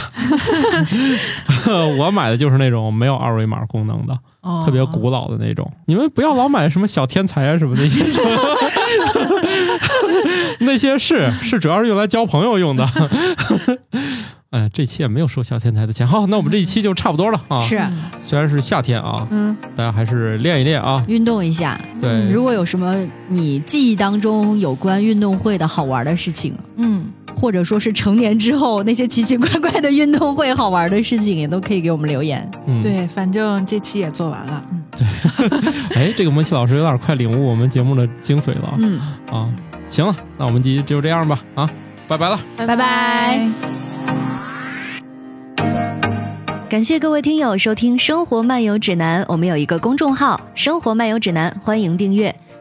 [1.99, 4.19] 我买的就是那种没有二维码功能的。
[4.41, 5.71] 哦特别古老的那种。
[5.85, 8.03] 你们不要老买什么小天才啊什么那些，
[10.61, 12.89] 那些是是主要是用来交朋友用的。
[14.51, 16.05] 哎，这期也没有收小天才的钱。
[16.05, 17.63] 好，那我们这一期就差不多了啊。
[17.63, 17.81] 是，
[18.19, 21.05] 虽然是夏天啊，嗯，大家还是练一练啊。
[21.07, 21.81] 运动一下。
[22.01, 22.97] 对，如果有什么
[23.29, 27.05] 你记忆当中有关运动会的好玩的事情，嗯，
[27.41, 32.49] 或者说是成年之后那些奇奇怪怪的运动会好玩的事情，也都可以给我们留言。
[32.67, 34.63] 嗯，对，反正这期也做完了。
[34.71, 35.07] 嗯，对
[35.97, 39.49] 哎，这个摩西老师有点快领悟我们节目的精髓了嗯，啊。
[39.89, 41.69] 行了，那我们这期就这样吧啊，
[42.07, 42.39] 拜拜了。
[42.57, 43.49] 拜拜拜
[46.69, 52.33] 感谢各位听友收听《生活漫游指南》，我们有一个公众号“生活漫游指南”，欢迎订阅。